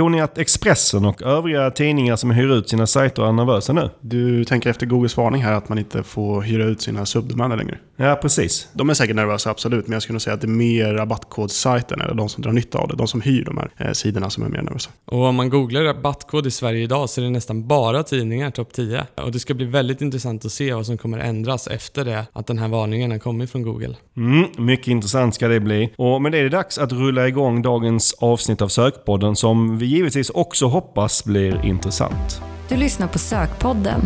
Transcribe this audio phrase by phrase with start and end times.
[0.00, 3.90] Tror ni att Expressen och övriga tidningar som hyr ut sina sajter är nervösa nu?
[4.00, 7.78] Du tänker efter Googles varning här att man inte får hyra ut sina subdomäner längre?
[7.96, 8.68] Ja, precis.
[8.72, 9.86] De är säkert nervösa, absolut.
[9.86, 12.88] Men jag skulle säga att det är mer rabattkodsajten, eller de som drar nytta av
[12.88, 14.90] det, de som hyr de här eh, sidorna som är mer nervösa.
[15.04, 18.72] Och om man googlar rabattkod i Sverige idag så är det nästan bara tidningar topp
[18.72, 19.06] 10.
[19.14, 22.46] Och det ska bli väldigt intressant att se vad som kommer ändras efter det att
[22.46, 23.96] den här varningen har kommit från Google.
[24.16, 25.92] Mm, mycket intressant ska det bli.
[25.96, 29.89] Och med det är det dags att rulla igång dagens avsnitt av Sökpodden som vi
[29.90, 32.42] givetvis också hoppas blir intressant.
[32.68, 34.00] Du lyssnar på Sökpodden.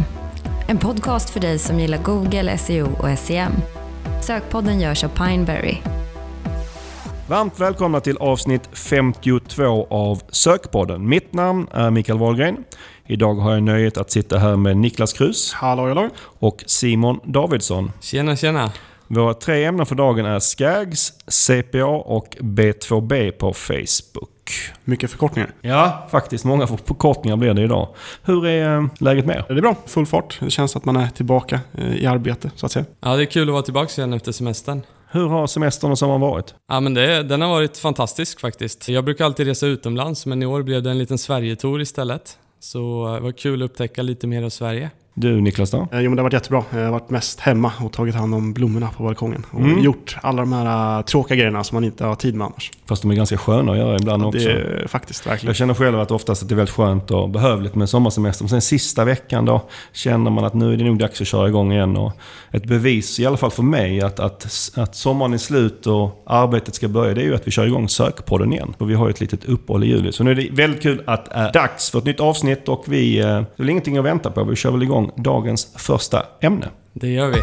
[0.68, 3.52] En podcast för dig som gillar Google, SEO och SEM.
[4.23, 5.76] Sökpodden görs av Pineberry.
[7.28, 11.09] Varmt välkomna till avsnitt 52 av Sökpodden.
[11.09, 12.56] Mitt namn är Mikael Wahlgren.
[13.06, 16.09] Idag har jag nöjet att sitta här med Niklas Krus Hallå, hallå.
[16.38, 17.92] och Simon Davidsson.
[18.01, 18.73] Tjena, tjena!
[19.06, 24.34] Våra tre ämnen för dagen är Skags, CPA och B2B på Facebook.
[24.84, 25.50] Mycket förkortningar.
[25.60, 26.44] Ja, faktiskt.
[26.44, 27.88] Många förkortningar blir det idag.
[28.22, 29.44] Hur är eh, läget med er?
[29.48, 30.38] Det är bra, full fart.
[30.40, 32.84] Det känns att man är tillbaka eh, i arbete, så att säga.
[33.01, 34.82] Ja, det är kul att vara tillbaka igen efter semestern.
[35.10, 36.54] Hur har semestern och sommaren varit?
[36.68, 38.88] Ja, men det, den har varit fantastisk faktiskt.
[38.88, 42.38] Jag brukar alltid resa utomlands, men i år blev det en liten Sverigetour istället.
[42.60, 44.90] Så eh, det var kul att upptäcka lite mer av Sverige.
[45.16, 45.79] Du Niklas då?
[45.93, 46.65] Eh, Jo, men det har varit jättebra.
[46.73, 49.46] Jag har varit mest hemma och tagit hand om blommorna på balkongen.
[49.51, 49.79] Och Mm.
[49.82, 52.70] gjort alla de här äh, tråkiga grejerna som man inte har tid med annars.
[52.87, 54.38] Fast de är ganska sköna att göra ibland också.
[54.38, 55.48] Det är faktiskt verkligen.
[55.51, 58.45] Jag känner själv att oftast att det är väldigt skönt och behövligt med sommarsemester.
[58.45, 61.48] Men sen sista veckan då känner man att nu är det nog dags att köra
[61.48, 61.96] igång igen.
[61.96, 62.12] Och
[62.52, 66.75] ett bevis, i alla fall för mig, att, att, att sommaren är slut och arbetet
[66.75, 68.75] ska börja, det är ju att vi kör igång Sökpodden igen.
[68.78, 70.12] Och vi har ju ett litet uppehåll i juli.
[70.12, 72.84] Så nu är det väldigt kul att det är dags för ett nytt avsnitt och
[72.88, 73.19] vi...
[73.20, 74.44] eh, Det är väl ingenting att vänta på.
[74.44, 76.69] Vi kör väl igång dagens första ämne.
[76.93, 77.38] Det gör vi.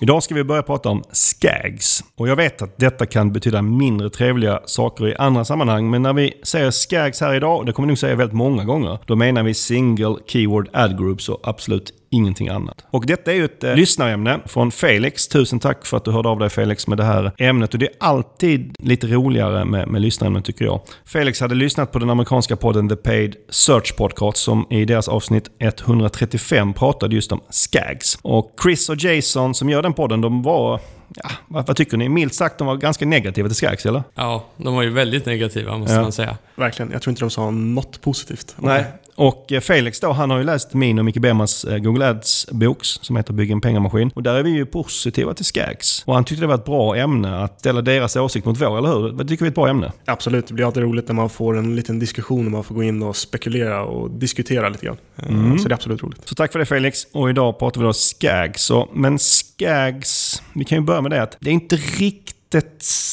[0.00, 2.04] Idag ska vi börja prata om skags.
[2.16, 5.90] Och jag vet att detta kan betyda mindre trevliga saker i andra sammanhang.
[5.90, 8.64] Men när vi säger skags här idag, och det kommer vi nog säga väldigt många
[8.64, 12.84] gånger, då menar vi single keyword ad groups och absolut ingenting annat.
[12.90, 15.28] Och detta är ju ett eh, lyssnarämne från Felix.
[15.28, 17.72] Tusen tack för att du hörde av dig Felix med det här ämnet.
[17.74, 20.80] Och det är alltid lite roligare med, med lyssnarämnen tycker jag.
[21.04, 25.50] Felix hade lyssnat på den amerikanska podden The Paid Search Podcast som i deras avsnitt
[25.58, 28.18] 135 pratade just om skags.
[28.22, 30.80] Och Chris och Jason som gör den podden, de var
[31.14, 32.08] Ja, vad, vad tycker ni?
[32.08, 34.02] Milt sagt, de var ganska negativa till skags, eller?
[34.14, 36.02] Ja, de var ju väldigt negativa måste Ja.
[36.02, 36.36] man säga.
[36.54, 36.92] Verkligen.
[36.92, 38.54] Jag tror inte de sa något positivt.
[38.58, 38.84] Nej.
[39.18, 42.84] Och eh, Felix då, han har ju läst min och Micke Bergmans eh, Google Ads-bok
[42.84, 44.10] som heter Bygg en pengamaskin.
[44.14, 46.02] Och där är vi ju positiva till Skags.
[46.06, 48.88] Och han tyckte det var ett bra ämne att ställa deras åsikt mot vår, eller
[48.88, 49.12] hur?
[49.12, 49.92] Det tycker vi är ett bra ämne.
[50.04, 52.82] Absolut, det blir alltid roligt när man får en liten diskussion och man får gå
[52.82, 54.96] in och spekulera och diskutera lite grann.
[55.16, 55.58] Eh, Mm.
[55.58, 56.28] Så det är absolut roligt.
[56.28, 57.06] Så tack för det Felix.
[57.12, 58.70] Och idag pratar vi då Skags.
[58.94, 62.37] Men Skags, vi kan ju börja med det att det är inte riktigt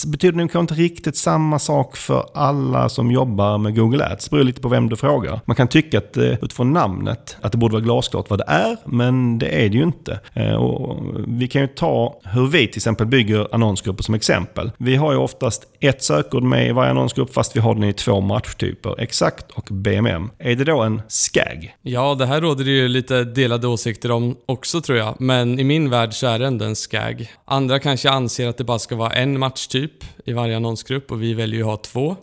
[0.08, 4.26] betyder nog kanske inte riktigt samma sak för alla som jobbar med Google Ads.
[4.26, 5.40] Det beror lite på vem du frågar.
[5.46, 8.78] Man kan tycka att eh, utifrån namnet att det borde vara glasklart vad det är,
[8.86, 10.20] men det är det ju inte.
[10.34, 10.98] Eh, Och
[11.28, 14.72] vi kan ju ta hur vi till exempel bygger annonsgrupper som exempel.
[14.78, 17.94] Vi har ju oftast ett sökord med i varje annonsgrupp fast vi har den i
[17.94, 20.30] två matchtyper, exakt och BMM.
[20.40, 21.76] Är det då en skag?
[21.82, 25.16] Ja, det här råder det ju lite delade åsikter om också tror jag.
[25.20, 27.32] Men i min värld så är det ändå en skag.
[27.46, 29.92] Andra kanske anser att det bara ska vara en matchtyp
[30.26, 32.16] i varje annonsgrupp och vi väljer ju att ha två.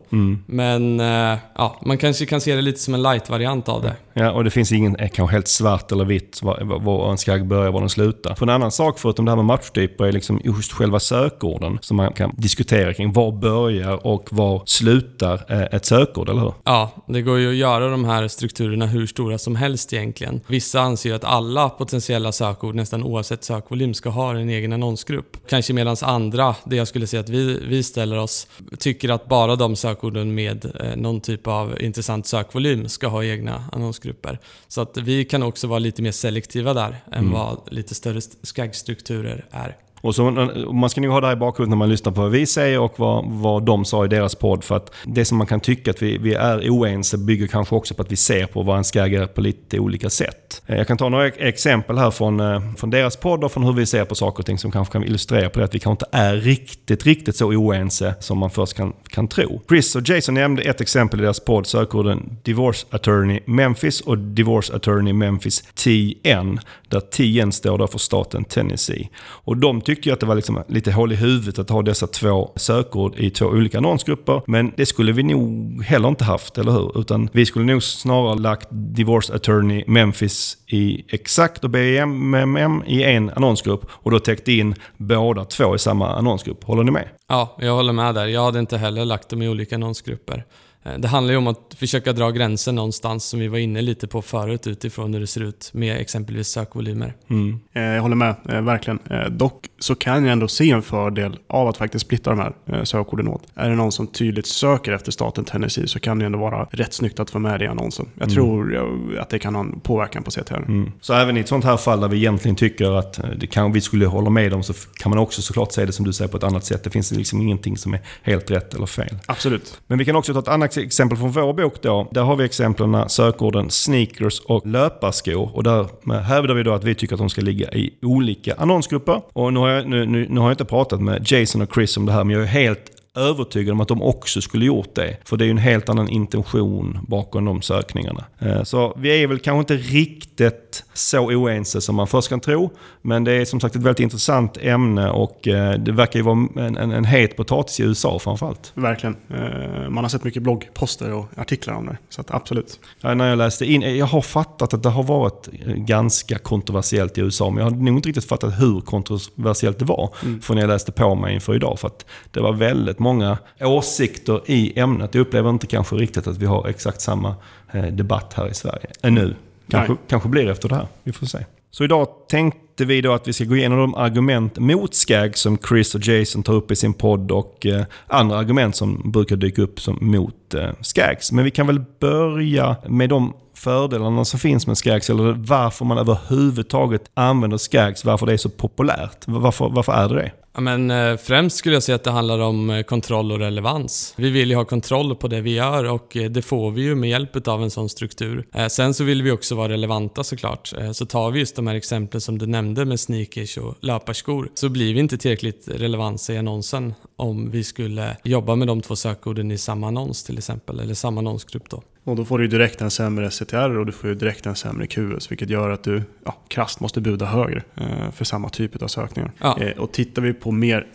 [0.47, 3.97] Men eh, ja, man kanske kan se det lite som en light-variant av det.
[4.15, 7.47] Ja, och det finns ingen är kanske helt svart eller vitt var, var en skagg
[7.47, 8.35] börjar och var den slutar.
[8.35, 11.97] För en annan sak förutom det här med matchtyper är liksom just själva sökorden som
[11.97, 13.13] man kan diskutera kring.
[13.13, 16.55] Var börjar och var slutar eh, ett sökord, eller hur?
[16.65, 20.41] Ja, det går ju att göra de här strukturerna hur stora som helst egentligen.
[20.47, 25.37] Vissa anser att alla potentiella sökord, nästan oavsett sökvolym, ska ha en egen annonsgrupp.
[25.49, 28.47] Kanske medan andra, det jag skulle säga att vi, vi ställer oss,
[28.79, 33.65] tycker att bara de sökorden med eh, någon typ av intressant sökvolym ska ha egna
[33.73, 34.39] annonsgrupper.
[34.69, 39.47] Så att vi kan också vara lite mer selektiva där än vad lite större skaggstrukturer
[39.51, 39.77] är.
[40.03, 40.27] Och så,
[40.67, 42.47] och man ska nog ha det här i bakhuvudet när man lyssnar på vad vi
[42.47, 44.65] säger och vad, vad de sa i deras podd.
[44.65, 47.95] För att det som man kan tycka att vi, vi är oense bygger kanske också
[47.95, 50.63] på att vi ser på vad en ska agera på lite olika sätt.
[50.67, 53.73] Eh, jag kan ta några exempel här från, eh, från deras podd och från hur
[53.73, 56.05] vi ser på saker och ting som kanske kan illustrera på det att vi kanske
[56.05, 59.63] inte är riktigt, riktigt så oense som man först kan, kan tro.
[59.69, 64.75] Chris och Jason nämnde ett exempel i deras podd, sökorden Divorce Attorney Memphis och Divorce
[64.77, 69.09] Attorney Memphis TN, där TN står då för staten Tennessee.
[69.19, 71.83] Och de tyckte tyckte ju att det var liksom lite hål i huvudet att ha
[71.83, 74.43] dessa två sökord i två olika annonsgrupper.
[74.47, 77.01] Men det skulle vi nog heller inte haft, eller hur?
[77.01, 83.31] Utan vi skulle nog snarare lagt Divorce Attorney Memphis i exakt och BMMM i en
[83.31, 86.65] annonsgrupp och då täckt in båda två i samma annonsgrupp.
[86.65, 87.09] Håller ni med?
[87.29, 88.27] Ja, jag håller med där.
[88.27, 90.45] Jag hade inte heller lagt dem i olika annonsgrupper.
[90.83, 94.07] Eh, det handlar ju om att försöka dra gränsen någonstans som vi var inne lite
[94.07, 97.15] på förut utifrån hur det ser ut med exempelvis sökvolymer.
[97.31, 97.61] Mm.
[97.73, 98.99] Jag håller med, eh, verkligen.
[99.31, 103.29] Dock så kan jag ändå se en fördel av att faktiskt splitta de här sökorden
[103.29, 103.43] åt.
[103.55, 106.93] Är det någon som tydligt söker efter staten Tennessee så kan det ändå vara rätt
[106.93, 108.09] snyggt att få med det i annonsen.
[108.15, 108.35] Jag mm.
[108.35, 110.55] tror att det kan ha en påverkan på CTR.
[110.55, 110.93] Mm.
[111.01, 113.81] Så även i ett sånt här fall där vi egentligen tycker att det kan, vi
[113.81, 116.37] skulle hålla med dem så kan man också såklart se det som du säger på
[116.37, 116.85] ett annat sätt.
[116.85, 119.19] Det finns liksom ingenting som är helt rätt eller fel.
[119.27, 119.81] Absolut.
[119.87, 122.09] Men vi kan också ta ett annat exempel från vår bok då.
[122.11, 125.57] Där har vi exemplen sökorden sneakers och löparskor.
[125.57, 129.23] Och där hävdar vi då att vi tycker att de ska ligga i olika annonsgrupper.
[129.33, 131.97] Och nu har jag, nu, nu, nu har jag inte pratat med Jason och Chris
[131.97, 135.17] om det här, men jag är helt övertygad om att de också skulle gjort det.
[135.25, 138.25] För det är ju en helt annan intention bakom de sökningarna.
[138.39, 142.71] Eh, så vi är väl kanske inte riktigt så oense som man först kan tro.
[143.03, 146.49] Men det är som sagt ett väldigt intressant ämne och eh, det verkar ju vara
[146.57, 148.73] en, en, en het potatis i USA framförallt.
[148.75, 149.17] Verkligen.
[149.31, 151.99] Eh, man har sett mycket bloggposter och artiklar om det.
[152.09, 152.81] Så absolut.
[153.01, 157.21] Ja, när jag läste in, jag har fattat att det har varit ganska kontroversiellt i
[157.21, 157.51] USA.
[157.51, 160.15] Men jag har nog inte riktigt fattat hur kontroversiellt det var.
[160.23, 160.41] Mm.
[160.41, 161.79] För när jag läste på mig inför idag.
[161.79, 165.15] För att det var väldigt många åsikter i ämnet.
[165.15, 167.35] Jag upplever inte kanske riktigt att vi har exakt samma
[167.73, 169.35] eh, debatt här i Sverige ännu.
[169.71, 170.87] Kanske, kanske blir efter det här.
[171.03, 171.39] Vi får se.
[171.71, 175.59] Så idag tänkte vi då att vi ska gå igenom de argument mot skag som
[175.69, 179.63] Chris och Jason tar upp i sin podd och eh, andra argument som brukar dyka
[179.63, 181.33] upp som mot eh, skags.
[181.33, 185.99] Men vi kan väl börja med de fördelarna som finns med skags eller varför man
[185.99, 189.25] överhuvudtaget använder skags, varför det är så populärt.
[189.27, 190.31] Varför, varför är det det?
[190.55, 194.15] Ja, men, eh, främst skulle jag säga att det handlar om eh, kontroll och relevans.
[194.17, 196.95] Vi vill ju ha kontroll på det vi gör och eh, det får vi ju
[196.95, 198.47] med hjälp av en sån struktur.
[198.69, 200.73] Sen så vill vi också vara relevanta såklart.
[200.93, 204.69] Så tar vi just de här exemplen som du nämnde med sneakers och löparskor så
[204.69, 209.51] blir vi inte tillräckligt relevanta i annonsen om vi skulle jobba med de två sökorden
[209.51, 211.83] i samma annons till exempel, eller samma annonsgrupp då.
[212.05, 214.87] Och då får du direkt en sämre CTR och du får ju direkt en sämre
[214.87, 218.89] QS, vilket gör att du ja, krasst måste buda högre eh, för samma typ av
[218.89, 219.33] sökningar.
[219.39, 219.61] Ja.
[219.61, 220.87] Eh, och tittar vi på mer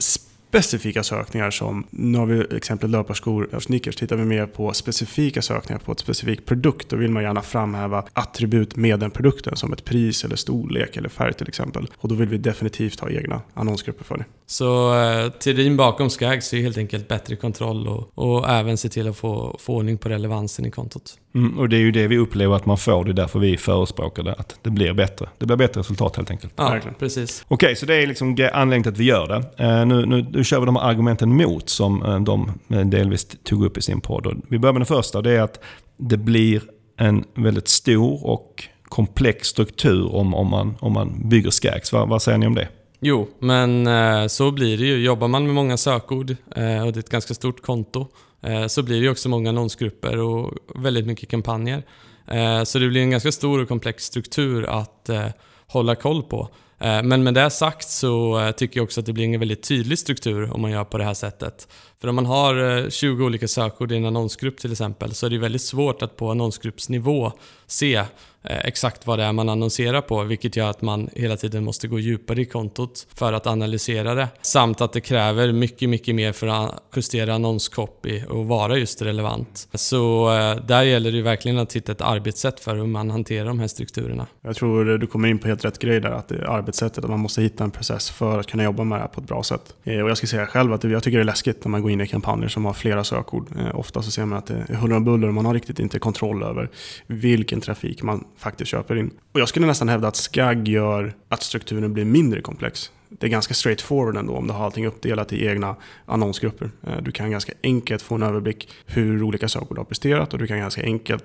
[0.50, 5.42] specifika sökningar som, nu har vi exemplet löparskor och sneakers, tittar vi mer på specifika
[5.42, 9.74] sökningar på ett specifik produkt, då vill man gärna framhäva attribut med den produkten som
[9.74, 11.88] ett pris eller storlek eller färg till exempel.
[11.96, 14.26] Och då vill vi definitivt ha egna annonsgrupper för det.
[14.46, 19.08] Så eh, teorin bakom Skags är helt enkelt bättre kontroll och, och även se till
[19.08, 21.18] att få, få ordning på relevansen i kontot.
[21.38, 23.06] Mm, och det är ju det vi upplever att man får.
[23.06, 24.34] Det är därför vi förespråkar det.
[24.34, 25.30] Att det blir bättre.
[25.38, 26.54] Det blir bättre resultat helt enkelt.
[26.56, 26.96] Ja, Verkligen.
[26.96, 27.46] precis.
[27.48, 29.64] Okej, så det är liksom anledningen till att vi gör det.
[29.64, 33.66] Uh, nu, nu, nu kör vi de här argumenten mot som uh, de delvis tog
[33.66, 34.26] upp i sin podd.
[34.26, 35.22] Och vi börjar med den första.
[35.22, 35.60] Det är att
[35.98, 36.62] det blir
[36.98, 41.94] en väldigt stor och komplex struktur om, om, man, om man bygger Skags.
[41.94, 42.68] Vad, vad säger ni om det?
[43.00, 45.04] Jo, men eh, så blir det ju.
[45.04, 48.84] Jobbar man med många sökord och det är ett ganska stort konto Eh, Eh, så
[48.84, 51.84] blir det också många annonsgrupper och väldigt mycket kampanjer.
[52.28, 55.28] Eh, så det blir en ganska stor och komplex struktur att eh,
[55.68, 56.50] hålla koll på.
[56.80, 60.54] Men med det sagt så tycker jag också att det blir en väldigt tydlig struktur
[60.54, 61.68] om man gör på det här sättet.
[62.02, 65.38] För om man har 20 olika sökord i en annonsgrupp till exempel så är det
[65.38, 67.32] väldigt svårt att på annonsgruppsnivå
[67.68, 68.04] se
[68.50, 71.88] Eh, exakt vad det är man annonserar på, vilket gör att man hela tiden måste
[71.88, 74.28] gå djupare i kontot för att analysera det.
[74.42, 79.68] Samt att det kräver mycket, mycket mer för att justera annonscopy och vara just relevant.
[79.74, 83.46] Så eh, där gäller det ju verkligen att hitta ett arbetssätt för hur man hanterar
[83.46, 84.28] de här strukturerna.
[84.42, 87.10] Jag tror du kommer in på helt rätt grej där, att det är arbetssättet, att
[87.10, 89.44] man måste hitta en process för att kunna jobba med det här på ett bra
[89.44, 89.76] sätt.
[89.84, 91.92] Eh, och jag ska säga själv att jag tycker det är läskigt när man går
[91.92, 93.48] in i kampanjer som har flera sökord.
[93.74, 96.00] Ofta så ser man att det är huller och buller och man har riktigt inte
[96.00, 96.70] kontroll över
[97.08, 99.12] vilken trafik man faktiskt köper in.
[99.32, 102.92] Och jag skulle nästan hävda att skagg gör att strukturen blir mindre komplex.
[103.10, 105.76] Det är ganska straightforward ändå om du har allting uppdelat i egna
[106.06, 106.72] annonsgrupper.
[106.88, 110.48] Eh, du kan ganska enkelt få en överblick hur olika sökord har presterat och du
[110.48, 111.24] kan ganska enkelt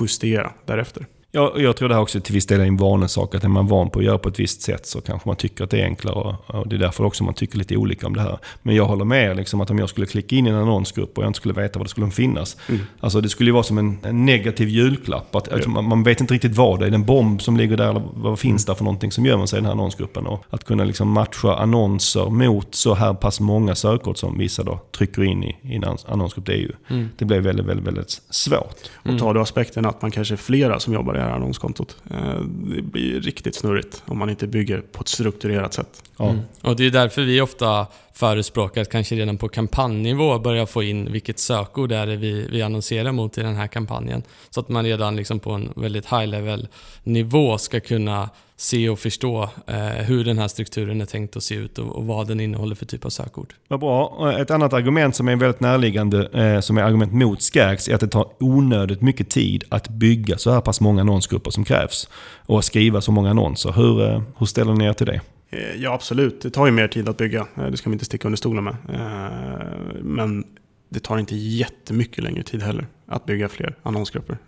[0.00, 1.06] justera därefter.
[1.34, 3.34] Jag, jag tror det här också till viss del är en vanesak.
[3.34, 5.64] Att är man van på att göra på ett visst sätt så kanske man tycker
[5.64, 6.36] att det är enklare.
[6.46, 8.38] Och det är därför också man tycker lite olika om det här.
[8.62, 11.24] Men jag håller med liksom att om jag skulle klicka in i en annonsgrupp och
[11.24, 12.56] jag inte skulle veta vad det skulle finnas.
[12.68, 12.80] Mm.
[13.00, 15.34] Alltså det skulle ju vara som en, en negativ julklapp.
[15.34, 15.68] Att, ja.
[15.68, 16.92] man, man, vet inte riktigt vad det är.
[16.92, 19.60] En bomb som ligger där, eller vad finns där för någonting som gömmer sig i
[19.60, 20.26] den här annonsgruppen.
[20.26, 24.80] Och att kunna liksom matcha annonser mot så här pass många sökord som vissa då
[24.96, 26.46] trycker in i, i en annonsgrupp.
[26.46, 27.08] Det, är ju, mm.
[27.18, 28.90] det blir väldigt, väldigt, väldigt svårt.
[29.04, 31.96] Och tar du aspekten att man kanske är flera som jobbar i det här annonskontot.
[32.10, 36.02] Eh, det blir riktigt snurrigt om man inte bygger på ett strukturerat sätt.
[36.16, 36.30] Ja.
[36.30, 36.40] Mm.
[36.62, 41.38] Och det är därför vi ofta förespråkat kanske redan på kampanjnivå börja få in vilket
[41.38, 44.22] sökord är det vi, vi annonserar mot i den här kampanjen.
[44.50, 46.68] Så att man redan liksom på en väldigt high level
[47.02, 51.54] nivå ska kunna se och förstå eh, hur den här strukturen är tänkt att se
[51.54, 53.54] ut och, och, vad den innehåller för typ av sökord.
[53.68, 54.32] Vad bra.
[54.38, 58.00] Ett annat argument som är väldigt närliggande, eh, som är argument mot Skags, är att
[58.00, 62.08] det tar onödigt mycket tid att bygga så här pass många annonsgrupper som krävs.
[62.46, 63.72] Och skriva så många annonser.
[63.72, 65.20] Hur, eh, hur ställer ni er till det?
[65.54, 66.40] Eh, ja, absolut.
[66.40, 67.46] Det tar ju mer tid att bygga.
[67.56, 68.76] Eh, det ska vi inte sticka under stolen med.
[68.88, 70.44] Eh, men
[70.88, 74.38] det tar inte jättemycket längre tid heller att bygga fler annonsgrupper.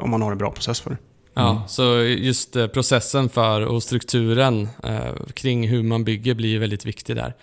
[0.00, 0.96] Om man har en bra process för det.
[1.34, 1.62] Ja, mm.
[1.68, 4.68] så just processen för och strukturen
[5.34, 7.34] kring hur man bygger blir väldigt viktig där.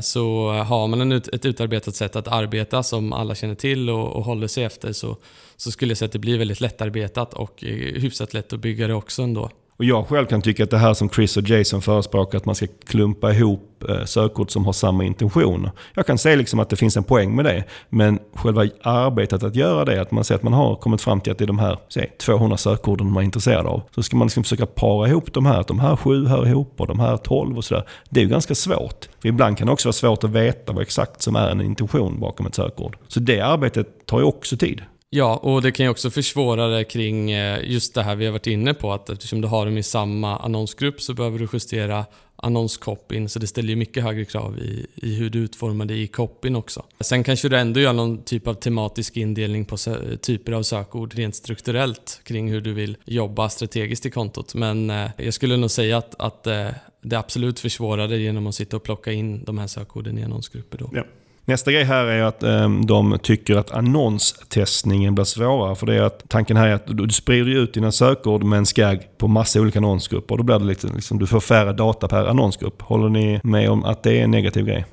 [0.00, 4.64] så har man ett utarbetat sätt att arbeta som alla känner till och, håller sig
[4.64, 5.16] efter så,
[5.56, 7.62] så skulle jag säga att det blir väldigt lättarbetat och
[7.96, 9.50] hyfsat lätt att bygga det också ändå.
[9.78, 12.54] Och jag själv kan tycka att det här som Chris och Jason förespråkar, att man
[12.54, 15.70] ska klumpa ihop eh, sökord som har samma intentioner.
[15.94, 17.64] Jag kan säga liksom att det finns en poäng med det.
[17.88, 21.32] Men själva arbetet att göra det, att man ser att man har kommit fram till
[21.32, 23.82] att det är de här se, 200 sökorden man är intresserad av.
[23.94, 26.74] Så ska man liksom försöka para ihop de här, att de här sju hör ihop
[26.80, 27.84] och de här tolv och sådär.
[28.10, 29.08] Det är ju ganska svårt.
[29.22, 32.20] För ibland kan det också vara svårt att veta vad exakt som är en intention
[32.20, 32.96] bakom ett sökord.
[33.08, 34.82] Så det arbetet tar ju också tid.
[35.16, 38.32] Ja, och det kan ju också försvåra det kring eh, just det här vi har
[38.32, 42.04] varit inne på att eftersom du har dem i samma annonsgrupp så behöver du justera
[42.36, 46.06] annonscopyn så det ställer ju mycket högre krav i, i hur du utformar det i
[46.06, 46.84] copyn också.
[47.00, 49.76] Sen kanske du ändå gör någon typ av tematisk indelning på
[50.20, 54.54] typer av sökord rent strukturellt kring hur du vill jobba strategiskt i kontot.
[54.54, 56.68] Men eh, jag skulle nog säga att, att eh,
[57.02, 60.78] det absolut försvårar det genom att sitta och plocka in de här sökorden i annonsgrupper
[60.78, 60.90] då.
[60.92, 61.04] Ja.
[61.48, 65.74] Nästa grej här är att eh, de tycker att annonstestningen blir svårare.
[65.74, 68.66] För det är att tanken här är att du sprider ut dina sökord med en
[68.66, 70.34] skag på massa olika annonsgrupper.
[70.34, 72.82] Och Då blir det liksom, liksom, du får färre data per annonsgrupp.
[72.82, 74.84] Håller ni med om att det är en negativ grej?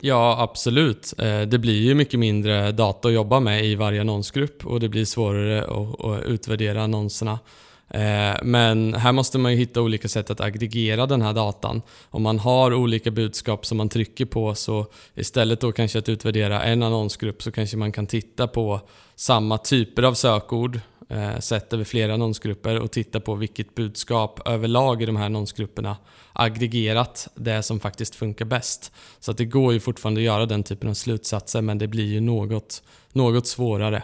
[0.00, 1.14] Ja, absolut.
[1.18, 4.88] Eh, det blir ju mycket mindre data att jobba med i varje annonsgrupp och det
[4.88, 7.38] blir svårare att utvärdera annonserna.
[7.88, 11.82] Eh, men här måste man ju hitta olika sätt att aggregera den här datan.
[12.10, 16.62] Om man har olika budskap som man trycker på så istället då kanske att utvärdera
[16.62, 18.80] en annonsgrupp så kanske man kan titta på
[19.14, 25.02] samma typer av sökord eh, sett över flera annonsgrupper och titta på vilket budskap överlag
[25.02, 25.96] i de här annonsgrupperna
[26.32, 28.92] aggregerat det som faktiskt funkar bäst.
[29.20, 32.06] Så att det går ju fortfarande att göra den typen av slutsatser men det blir
[32.06, 34.02] ju något, något svårare.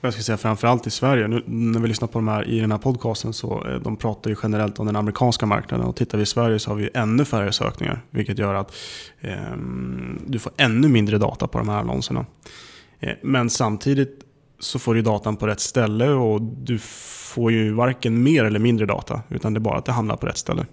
[0.00, 2.60] Och jag ska säga framförallt i Sverige, nu, när vi lyssnar på de här i
[2.60, 6.18] den här podcasten så eh, de pratar ju generellt om den amerikanska marknaden och tittar
[6.18, 8.04] vi i Sverige så har vi ännu färre sökningar.
[8.10, 8.74] Vilket gör att
[9.20, 9.56] eh,
[10.26, 12.26] du får ännu mindre data på de här annonserna.
[13.00, 14.20] Eh, men samtidigt
[14.58, 18.86] så får du datan på rätt ställe och du får ju varken mer eller mindre
[18.86, 20.66] data utan det är bara att det hamnar på rätt ställe.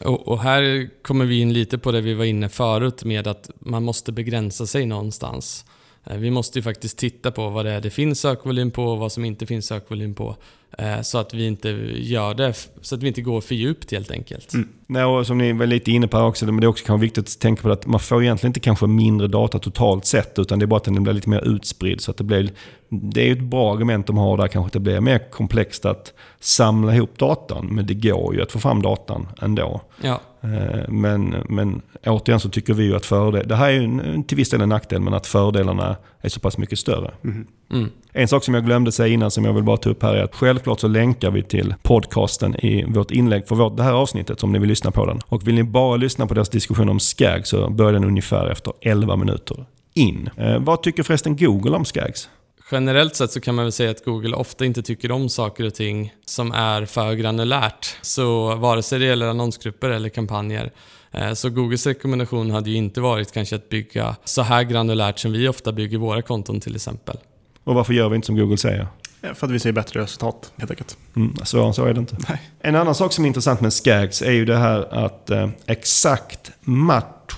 [0.00, 3.50] Och, och, här kommer vi in lite på det vi var inne förut med att
[3.58, 5.64] man måste begränsa sig någonstans.
[6.04, 8.98] Eh, vi måste ju faktiskt titta på vad det är det finns sökvolym på och
[8.98, 10.36] vad som inte finns sökvolym på.
[10.78, 14.10] Eh, så att vi inte gör det, så att vi inte går för djupt helt
[14.10, 14.54] enkelt.
[14.54, 14.68] Mm.
[14.86, 17.24] Nej, och som ni var lite inne på också, men det är också kanske viktigt
[17.24, 20.64] att tänka på att man får egentligen inte kanske mindre data totalt sett, utan det
[20.64, 22.00] är bara att den blir lite mer utspridd.
[22.00, 22.50] Så att det, blir,
[22.88, 26.12] det är ett bra argument de har där, kanske att det blir mer komplext att
[26.40, 29.80] samla ihop datan, men det går ju att få fram datan ändå.
[30.02, 30.20] Ja.
[30.40, 34.36] Eh, men, men återigen så tycker vi ju att fördel, det här är ju till
[34.36, 37.14] viss del en nackdel, men att fördelarna är så pass mycket större.
[37.24, 37.46] Mm.
[37.72, 37.90] Mm.
[38.12, 40.24] En sak som jag glömde säga innan som jag vill bara ta upp här är
[40.24, 44.42] att självklart så länkar vi till podcasten i vårt inlägg för vårt, det här avsnittet
[44.42, 45.20] om ni vill lyssna på den.
[45.26, 48.72] Och vill ni bara lyssna på deras diskussion om Skag så börjar den ungefär efter
[48.80, 49.64] 11 minuter
[49.94, 50.30] in.
[50.36, 52.28] Eh, vad tycker förresten Google om Skags?
[52.72, 55.74] Generellt sett så kan man väl säga att Google ofta inte tycker om saker och
[55.74, 57.96] ting som är för granulärt.
[58.02, 60.70] Så vare sig det gäller annonsgrupper eller kampanjer.
[61.12, 65.32] Eh, så Googles rekommendation hade ju inte varit kanske att bygga så här granulärt som
[65.32, 67.16] vi ofta bygger våra konton till exempel.
[67.70, 68.86] Och varför gör vi inte som Google säger?
[69.20, 70.96] Ja, för att vi ser bättre resultat helt enkelt.
[71.16, 72.16] Mm, så, så är det inte.
[72.28, 72.42] Nej.
[72.60, 76.50] En annan sak som är intressant med Skags är ju det här att eh, exakt
[76.60, 77.34] match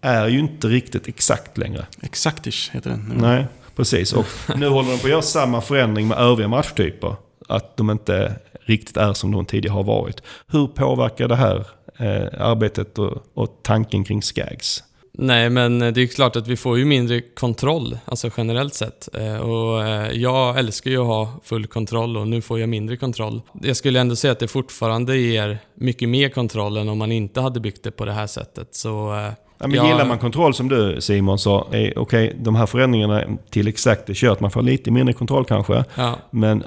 [0.00, 1.86] är ju inte riktigt exakt längre.
[2.02, 3.14] Exaktish heter den nu.
[3.20, 4.12] Nej, precis.
[4.12, 7.16] Och nu håller de på att göra samma förändring med övriga matchtyper.
[7.48, 10.22] Att de inte riktigt är som de tidigare har varit.
[10.46, 11.66] Hur påverkar det här
[11.98, 14.84] eh, arbetet och, och tanken kring Skags?
[15.18, 19.08] Nej, men det är klart att vi får ju mindre kontroll, alltså generellt sett.
[19.14, 22.96] Eh, och eh, jag älskar ju att ha full kontroll och nu får jag mindre
[22.96, 23.42] kontroll.
[23.62, 27.40] Jag skulle ändå säga att det fortfarande ger mycket mer kontroll än om man inte
[27.40, 28.74] hade byggt det på det här sättet.
[28.74, 29.88] Så, eh, ja, men jag...
[29.88, 34.14] Gillar man kontroll som du Simon sa, okej okay, de här förändringarna till exakt det
[34.14, 35.84] kör att man får lite mindre kontroll kanske.
[35.94, 36.16] Ja.
[36.30, 36.64] Men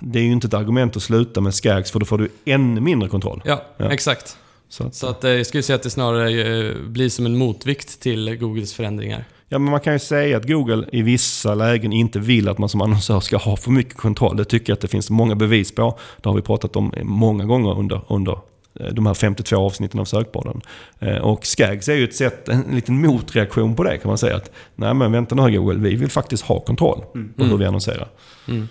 [0.00, 2.80] det är ju inte ett argument att sluta med Skags för då får du ännu
[2.80, 3.42] mindre kontroll.
[3.44, 3.92] Ja, Ja.
[3.92, 4.36] exakt.
[4.72, 6.30] Så att, Så att, eh, jag skulle säga att det snarare
[6.68, 9.24] eh, blir som en motvikt till Googles förändringar.
[9.48, 12.68] Ja, men man kan ju säga att Google i vissa lägen inte vill att man
[12.68, 14.36] som annonsör ska ha för mycket kontroll.
[14.36, 15.98] Det tycker jag att det finns många bevis på.
[16.22, 18.32] Det har vi pratat om många gånger under, under
[18.80, 20.60] eh, de här 52 avsnitten av Sökpodden.
[20.98, 24.36] Eh, Och Skags är ju ett sätt, en liten motreaktion på det kan man säga.
[24.36, 27.04] att Nej men vänta nu här Google, vi vill faktiskt ha kontroll
[27.36, 28.08] på hur vi annonserar.
[28.48, 28.68] Mm.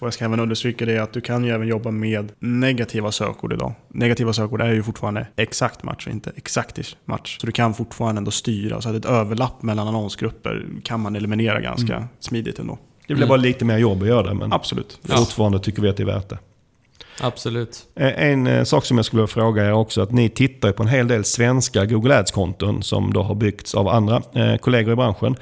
[0.00, 3.52] Och jag ska även understryka det att du kan ju även jobba med negativa sökord
[3.52, 3.72] idag.
[3.88, 7.38] Negativa sökord är ju fortfarande exakt match och inte exaktish match.
[7.40, 8.80] Så du kan fortfarande ändå styra.
[8.80, 12.78] Så att ett överlapp mellan annonsgrupper kan man eliminera ganska smidigt ändå.
[13.06, 13.28] Det blir Mm.
[13.28, 15.00] bara lite mer jobb att göra det men Absolut.
[15.08, 15.16] Ja.
[15.16, 16.38] fortfarande tycker vi att det är värt det.
[17.20, 17.86] Absolut.
[17.96, 20.82] Eh, En eh, sak som jag skulle vilja fråga er också, att ni tittar på
[20.82, 24.96] en hel del svenska Google Ads-konton som då har byggts av andra eh, kollegor i
[24.96, 25.36] branschen.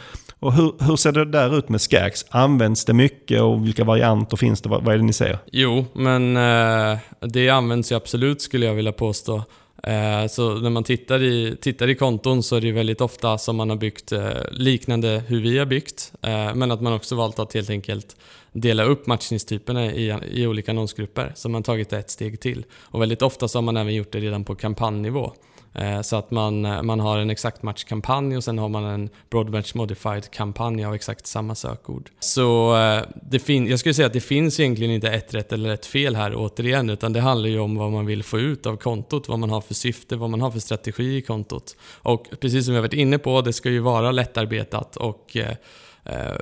[0.46, 2.26] Och hur, hur ser det där ut med Skags?
[2.30, 4.68] Används det mycket och vilka varianter finns det?
[4.68, 5.38] Vad, vad är det ni ser?
[5.52, 9.42] Jo, men eh, det används ju absolut skulle jag vilja påstå.
[9.82, 13.38] Eh, så när man tittar i, tittar i konton så är det ju väldigt ofta
[13.38, 16.12] som man har byggt eh, liknande hur vi har byggt.
[16.22, 18.16] Eh, men att man också valt att helt enkelt
[18.52, 21.32] dela upp matchningstyperna i, i olika annonsgrupper.
[21.34, 22.64] Så man tagit det ett steg till.
[22.80, 25.32] Och väldigt ofta så har man även gjort det redan på kampanjnivå.
[25.78, 29.10] Eh, så att man, eh, man har en exakt matchkampanj och sen har man en
[29.30, 32.10] Broadmatch Modified kampanj av exakt samma sökord.
[32.20, 35.70] Så eh, det fin- jag skulle säga att det finns egentligen inte ett rätt eller
[35.70, 38.76] ett fel här återigen, utan det handlar ju om vad man vill få ut av
[38.76, 41.76] kontot, vad man har för syfte, vad man har för strategi i kontot.
[41.92, 45.36] Och precis som jag varit inne på, det ska ju vara lättarbetat och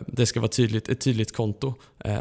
[0.06, 1.74] det ska vara tydligt, ett tydligt konto.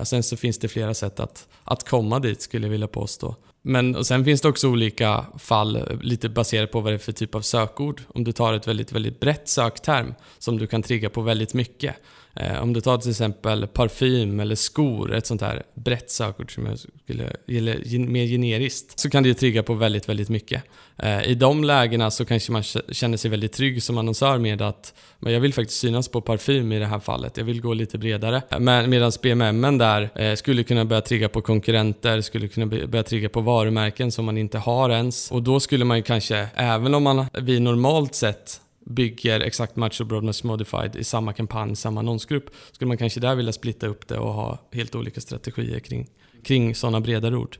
[0.04, 3.36] Sen så finns det flera sätt att, att komma dit skulle jag vilja påstå.
[3.66, 7.12] Men och sen finns det också olika fall, lite baserat på vad det är för
[7.12, 8.02] typ av sökord.
[8.08, 11.96] Om du tar ett väldigt, väldigt brett sökterm som du kan trigga på väldigt mycket.
[12.36, 16.66] Eh, om du tar till exempel parfym eller skor, ett sånt här brett sökord som
[16.66, 20.64] jag skulle gilla mer generiskt, så kan det ju trigga på väldigt, väldigt mycket.
[20.98, 24.94] Eh, I de lägena så kanske man känner sig väldigt trygg som annonsör med att
[25.20, 27.38] men jag vill faktiskt synas på parfym i det här fallet.
[27.38, 28.42] Jag vill gå lite bredare.
[28.50, 33.30] Eh, men medan BMM där skulle kunna börja trigga på konkurrenter, skulle kunna börja trigga
[33.30, 35.32] på varumärken som man inte har ens.
[35.32, 40.02] Och då skulle man ju kanske, även om man vi normalt sett bygger exakt match
[40.02, 44.08] och broadmatch modified i samma kampanj, samma annonsgrupp, skulle man kanske där vilja splitta upp
[44.08, 46.08] det och ha helt olika strategier kring,
[46.44, 47.58] kring sådana bredare ord.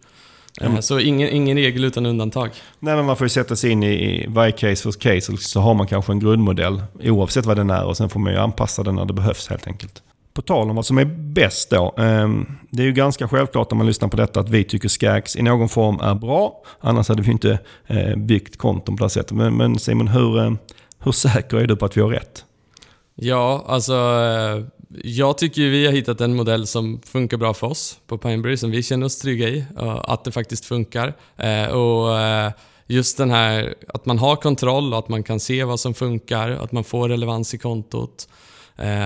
[0.62, 2.50] Eh, Så ingen, ingen regel utan undantag.
[2.80, 5.60] Nej, men man får ju sätta sig in i, i varje case för case så
[5.60, 8.84] har man kanske en grundmodell oavsett vad den är och sen får man ju anpassa
[8.84, 10.04] den när det behövs helt enkelt.
[10.34, 11.94] På tal om vad som är bäst då.
[11.98, 12.30] Eh,
[12.70, 15.42] det är ju ganska självklart när man lyssnar på detta att vi tycker Skags i
[15.42, 16.64] någon form är bra.
[16.80, 19.38] Annars hade vi inte eh, byggt konton på det här sättet.
[19.38, 20.52] Men, Simon, hur, eh,
[21.04, 22.46] hur säker är du på att vi har rätt?
[23.16, 24.64] Ja, alltså eh,
[25.04, 28.58] jag tycker ju vi har hittat en modell som funkar bra för oss på Pineberry,
[28.58, 29.66] som vi känner oss trygga i.
[29.80, 31.14] Eh, att det faktiskt funkar.
[31.38, 32.10] Eh, och
[32.88, 36.50] just den här att man har kontroll och att man kan se vad som funkar,
[36.50, 38.28] att man får relevans i kontot.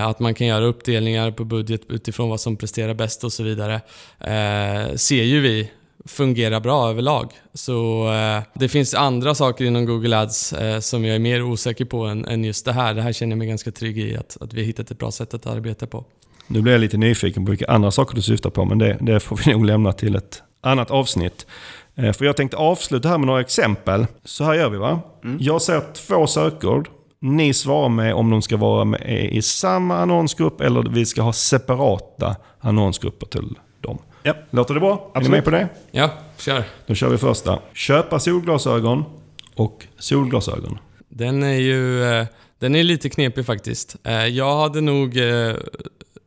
[0.05, 3.81] Att man kan göra uppdelningar på budget utifrån vad som presterar bäst och så vidare.
[4.97, 5.71] Ser ju vi
[6.07, 7.31] fungerar bra överlag.
[7.53, 11.85] Så eh, det finns andra saker inom Google Ads eh, som jag är mer osäker
[11.85, 12.93] på än, än just det här.
[12.93, 15.11] Det här känner jag mig ganska trygg i, att, att vi har hittat ett bra
[15.11, 16.05] sätt att arbeta på.
[16.47, 19.19] Nu blir jag lite nyfiken på vilka andra saker du syftar på, men det, det
[19.19, 21.47] får vi nog lämna till ett annat avsnitt.
[21.95, 24.05] Eh, För jag tänkte avsluta här med några exempel.
[24.25, 24.99] Så här gör vi va?
[25.39, 26.89] Jag säger två sökord.
[27.21, 31.33] Ni svarar med om de ska vara med i samma annonsgrupp eller vi ska ha
[31.33, 33.55] separata annonsgrupper till.
[34.27, 34.33] Ja.
[34.49, 34.91] Låter det bra?
[34.93, 35.31] Är ni Absolut.
[35.31, 35.67] med på det?
[35.91, 36.63] Ja, kör.
[36.87, 37.59] Då kör vi första.
[37.73, 39.03] Köpa solglasögon
[39.55, 40.77] och solglasögon.
[41.09, 42.25] Den är ju eh,
[42.59, 43.95] den är lite knepig faktiskt.
[44.03, 45.55] Eh, Jag hade nog eh,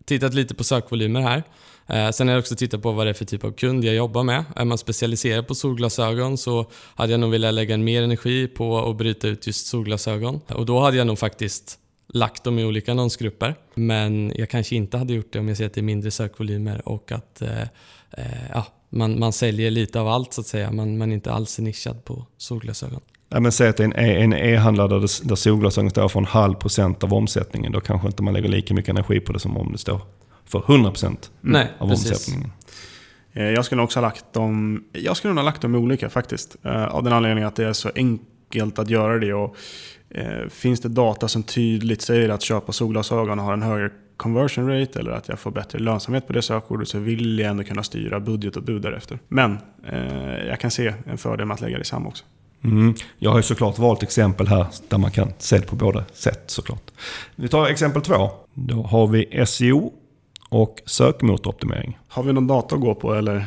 [0.05, 1.43] tittat lite på sökvolymer här.
[2.13, 4.23] Sen har jag också tittat på vad det är för typ av kund jag jobbar
[4.23, 4.45] med.
[4.57, 8.91] Är man specialiserad på solglasögon så hade jag nog velat lägga en mer energi på
[8.91, 10.41] att bryta ut just solglasögon.
[10.49, 11.79] Och då hade jag nog faktiskt
[12.15, 13.55] lagt dem i olika annonsgrupper.
[13.75, 16.89] Men jag kanske inte hade gjort det om jag ser att det är mindre sökvolymer
[16.89, 17.61] och att eh,
[18.11, 20.71] eh, ja, man, man säljer lite av allt så att säga.
[20.73, 23.01] Man, man är inte alls är nischad på solglasögon.
[23.29, 26.27] Ja, men säg att det är en en e-handlare där, där solglasögon står för en
[26.27, 27.73] halv procent av omsättningen.
[27.73, 30.01] Då kanske inte man lägger lika mycket energi på det som om det står
[30.45, 32.11] för 100 procent Nej, av precis.
[32.11, 32.53] omsättningen.
[33.33, 36.57] Eh, Jag skulle också ha lagt dem, jag skulle nog ha lagt dem olika faktiskt.
[36.65, 39.35] Eh, Av den anledningen att det är så enkelt att göra det.
[39.35, 39.57] Och,
[40.49, 45.11] finns det data som tydligt säger att köpa solglasögon har en högre conversion rate eller
[45.11, 48.57] att jag får bättre lönsamhet på det sökordet så vill jag ändå kunna styra budget
[48.57, 49.19] och bud därefter.
[49.29, 52.25] Men eh, jag kan se en fördel med att lägga det samman också.
[52.65, 52.95] Mm.
[53.19, 56.43] Jag har ju såklart valt exempel här där man kan se det på båda sätt
[56.47, 56.91] såklart.
[57.37, 58.31] Vi tar exempel två.
[58.55, 59.93] Då har vi SEO
[60.49, 61.99] och sökmotoroptimering.
[62.09, 63.45] Har vi någon data att gå på eller?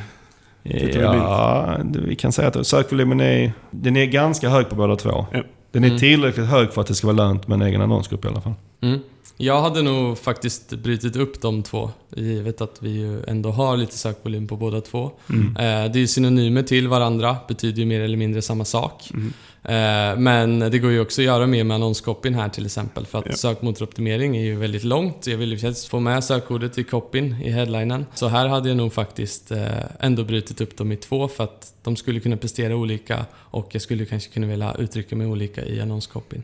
[0.63, 5.25] Ja, vi kan säga att sökvolymen är, den är ganska hög på båda två.
[5.31, 5.43] Ja.
[5.73, 5.99] Den är Mm.
[5.99, 8.53] tillräckligt hög för att det ska vara lönt med en egen annonsgrupp i alla fall.
[8.81, 8.99] Mm.
[9.37, 13.97] Jag hade nog faktiskt brutit upp de två, givet att vi ju ändå har lite
[13.97, 15.11] sökvolym på båda två.
[15.29, 15.47] Mm.
[15.47, 19.11] Eh, Det är ju synonymer till varandra, betyder ju mer eller mindre samma sak.
[19.13, 19.33] Mm.
[19.63, 23.05] Eh, Men det går ju också att göra mer med annonscopyn här till exempel.
[23.05, 23.33] För att Ja.
[23.35, 25.27] sökmotoroptimering är ju väldigt långt.
[25.27, 28.05] Jag vill ju helst få med sökordet i copyn, i headlinen.
[28.13, 29.67] Så här hade jag nog faktiskt eh,
[29.99, 33.81] ändå brutit upp dem i två för att de skulle kunna prestera olika och jag
[33.81, 36.43] skulle kanske kunna vilja uttrycka mig olika i annonscopyn.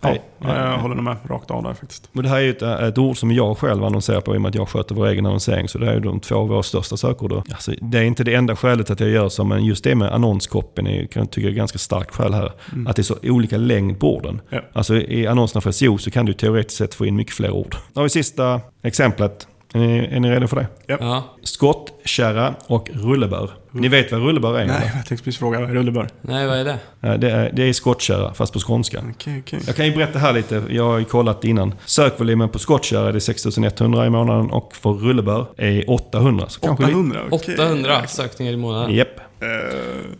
[0.00, 2.10] Ja, jag håller nog med rakt av där faktiskt.
[2.14, 4.42] Och det här är ju ett, ett ord som jag själv annonserar på i och
[4.42, 5.68] med att jag sköter vår egen annonsering.
[5.68, 7.32] Så det är ju de två av våra största sökord.
[7.32, 10.14] Alltså, det är inte det enda skälet att jag gör så, men just det med
[10.14, 12.52] annonskoppen är, kan jag tycka är ett ganska starkt skäl här.
[12.72, 12.86] Mm.
[12.86, 14.40] Att det är så olika längd på orden.
[14.50, 14.60] Ja.
[14.72, 17.76] Alltså i annonserna för SEO så kan du teoretiskt sett få in mycket fler ord.
[17.92, 19.48] Då har vi sista exemplet.
[19.74, 20.66] Är ni, är ni redo för det?
[20.88, 21.00] Japp.
[21.00, 21.24] Ja.
[21.42, 23.50] Skottkärra och rullebör.
[23.70, 24.66] Ni vet vad rullebör är?
[24.66, 24.86] Nej, eller?
[24.96, 25.60] jag tänkte precis fråga.
[25.60, 26.08] Rullebör?
[26.20, 26.78] Nej, vad är det?
[27.18, 29.02] Det är, det är skottkärra, fast på skånska.
[29.10, 29.60] Okej, okej.
[29.66, 31.74] Jag kan ju berätta här lite, jag har ju kollat innan.
[31.84, 36.48] Sökvolymen på skottkärra är 6100 i månaden och för rullebör är 800.
[36.48, 37.20] Så kanske lite- 800?
[37.30, 37.54] okej.
[37.54, 38.94] 800 sökningar i månaden.
[38.94, 39.20] Japp.
[39.40, 39.46] Eh,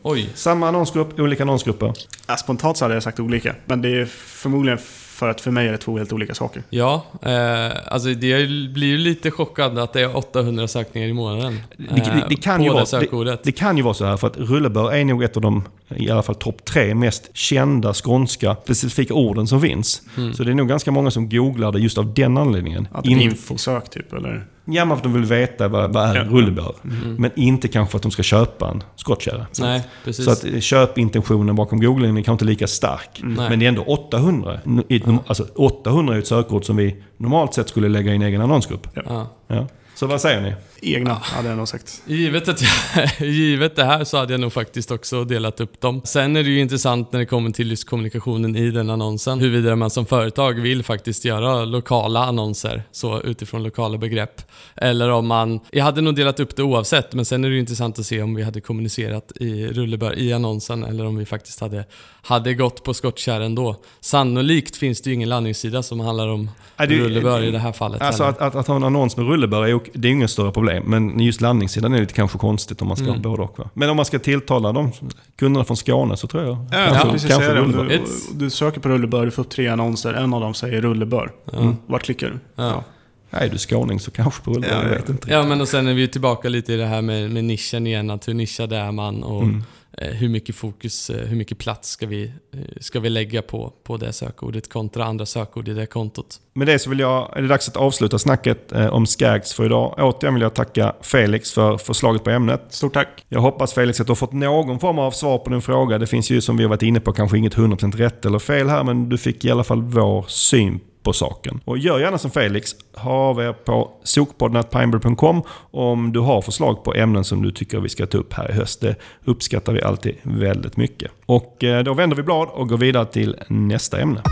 [0.02, 0.28] Oj.
[0.34, 1.92] Samma annonsgrupp, olika annonsgrupper.
[2.28, 3.54] ja, spontant så hade jag sagt olika.
[3.64, 4.78] Men det är förmodligen
[5.18, 6.62] för att för mig är det två helt olika saker.
[6.70, 11.60] Ja, eh, alltså det blir ju lite chockad att det är 800 sökningar i månaden.
[11.76, 14.16] Det, det, det, kan på ju det vara, det, det kan ju vara så här
[14.16, 15.64] för att rullebör är nog ett av de,
[15.96, 20.02] i alla fall topp tre, mest kända skånska specifika orden som finns.
[20.16, 20.34] Mm.
[20.34, 22.88] Så det är nog ganska många som googlar det just av den anledningen.
[22.92, 24.46] Att det är In- infosök typ, eller?
[24.70, 26.20] Ja, men för att de vill veta vad, vad är Ja.
[26.22, 26.74] en rullebör.
[26.84, 27.14] Mm.
[27.18, 29.46] Men inte kanske för att de ska köpa en skottkärra.
[29.60, 30.24] Nej, precis.
[30.24, 33.20] Så att eh, köpintentionen bakom googlingen är kanske inte lika stark.
[33.24, 33.50] Nej.
[33.50, 34.58] Men det är ändå 800.
[34.66, 38.12] N- i ett norm- Alltså 800 är ett sökord som vi normalt sett skulle lägga
[38.12, 38.88] i en egen annonsgrupp.
[38.94, 39.26] ja.
[39.46, 39.66] Ja.
[39.98, 40.54] Så vad säger ni?
[40.96, 42.02] Egna, hade jag nog sagt.
[42.06, 46.00] Givet, att jag, givet det här så hade jag nog faktiskt också delat upp dem.
[46.04, 49.40] Sen är det ju intressant när det kommer till just kommunikationen i den annonsen.
[49.40, 54.42] Huruvida man som företag vill faktiskt göra lokala annonser, så utifrån lokala begrepp.
[54.76, 55.60] Eller om man...
[55.70, 58.22] Jag hade nog delat upp det oavsett, men sen är det ju intressant att se
[58.22, 61.84] om vi hade kommunicerat i rullebör i annonsen eller om vi faktiskt hade,
[62.22, 63.76] hade gått på skottkärr ändå.
[64.00, 68.24] Sannolikt finns det ju ingen landningssida som handlar om rullebör i det här fallet Alltså
[68.24, 70.82] att, att, att ha en annons med rullebör är, ok- det är inget större problem.
[70.86, 73.16] Men just landningssidan är lite kanske konstigt om man ska Mm.
[73.16, 73.58] ha både och.
[73.58, 73.70] Va?
[73.74, 74.92] Men om man ska tilltala de
[75.38, 78.00] kunderna från Skåne så tror jag Ja, kanske, precis kanske du,
[78.34, 80.12] du söker på rullebör, du får upp tre annonser.
[80.14, 81.30] En av dem säger rullebör.
[81.52, 81.74] Ja.
[81.86, 82.62] Vart klickar du?
[82.62, 82.84] Ja.
[83.30, 84.74] Nej, är du skåning så kanske på rullebör.
[84.74, 84.96] Ja, jag ja.
[84.96, 85.30] vet inte.
[85.30, 87.86] Ja, men och sen är vi ju tillbaka lite i det här med, med nischen
[87.86, 88.10] igen.
[88.10, 89.64] Att hur nischad är man och Mm.
[89.98, 93.72] Eh, hur mycket fokus, eh, hur mycket plats ska vi, eh, ska vi lägga på,
[93.84, 96.40] på det sökordet kontra andra sökord i det kontot.
[96.54, 99.94] Med det så vill jag, är det dags att avsluta snacket om Skags för idag.
[99.98, 102.66] Återigen vill jag tacka Felix för förslaget på ämnet.
[102.68, 103.24] Stort tack.
[103.28, 105.98] Jag hoppas Felix att du har fått någon form av svar på din fråga.
[105.98, 108.68] Det finns ju som vi har varit inne på kanske inget 100% rätt eller fel
[108.68, 111.60] här men du fick i alla fall vår syn på saken.
[111.64, 112.74] Och gör gärna som Felix.
[112.96, 117.88] Hör av er på sokpodden.pineberry.com om du har förslag på ämnen som du tycker vi
[117.88, 118.80] ska ta upp här i höst.
[118.80, 121.10] Det uppskattar vi alltid väldigt mycket.
[121.26, 124.22] Och eh, då vänder vi blad och går vidare till nästa ämne.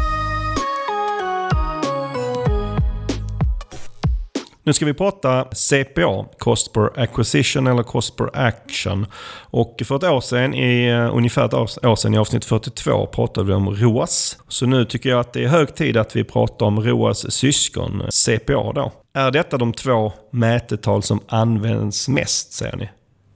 [4.66, 9.06] Nu ska vi prata CPA, Cost per Acquisition eller Cost per Action.
[9.50, 13.46] Och för ett år sedan, i, eh, ungefär ett år sedan i avsnitt 42, pratade
[13.46, 14.38] vi om ROAS.
[14.48, 18.02] Så nu tycker jag att det är hög tid att vi pratar om ROAS syskon,
[18.10, 18.92] CPA då.
[19.14, 22.84] Är detta de två mätetal som används mest, säger ni?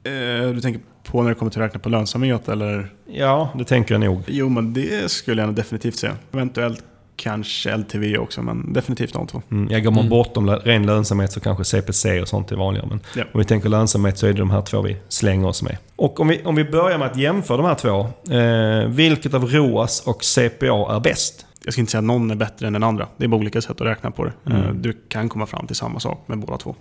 [0.05, 2.93] Eh, du tänker på när det kommer till att räkna på lönsamhet eller?
[3.07, 4.23] Ja, det tänker jag nog.
[4.27, 6.16] Jo, men det skulle jag definitivt säga.
[6.33, 6.85] Eventuellt
[7.20, 9.42] kanske LTV också, men definitivt de två.
[9.50, 10.11] Mm, jag går man Mm.
[10.11, 12.87] bortom ren lönsamhet så kanske CPC och sånt är vanligare.
[12.88, 13.24] Men Ja.
[13.33, 15.76] om vi tänker lönsamhet så är det de här två vi slänger oss med.
[15.96, 18.09] Och om vi, om vi börjar med att jämföra de här två.
[18.35, 21.46] Eh, vilket av ROAS och CPA är bäst?
[21.64, 23.06] Jag ska inte säga att någon är bättre än den andra.
[23.16, 24.33] Det är bara olika sätt att räkna på det.
[24.46, 24.62] Mm.
[24.62, 26.74] Eh, Du kan komma fram till samma sak med båda två.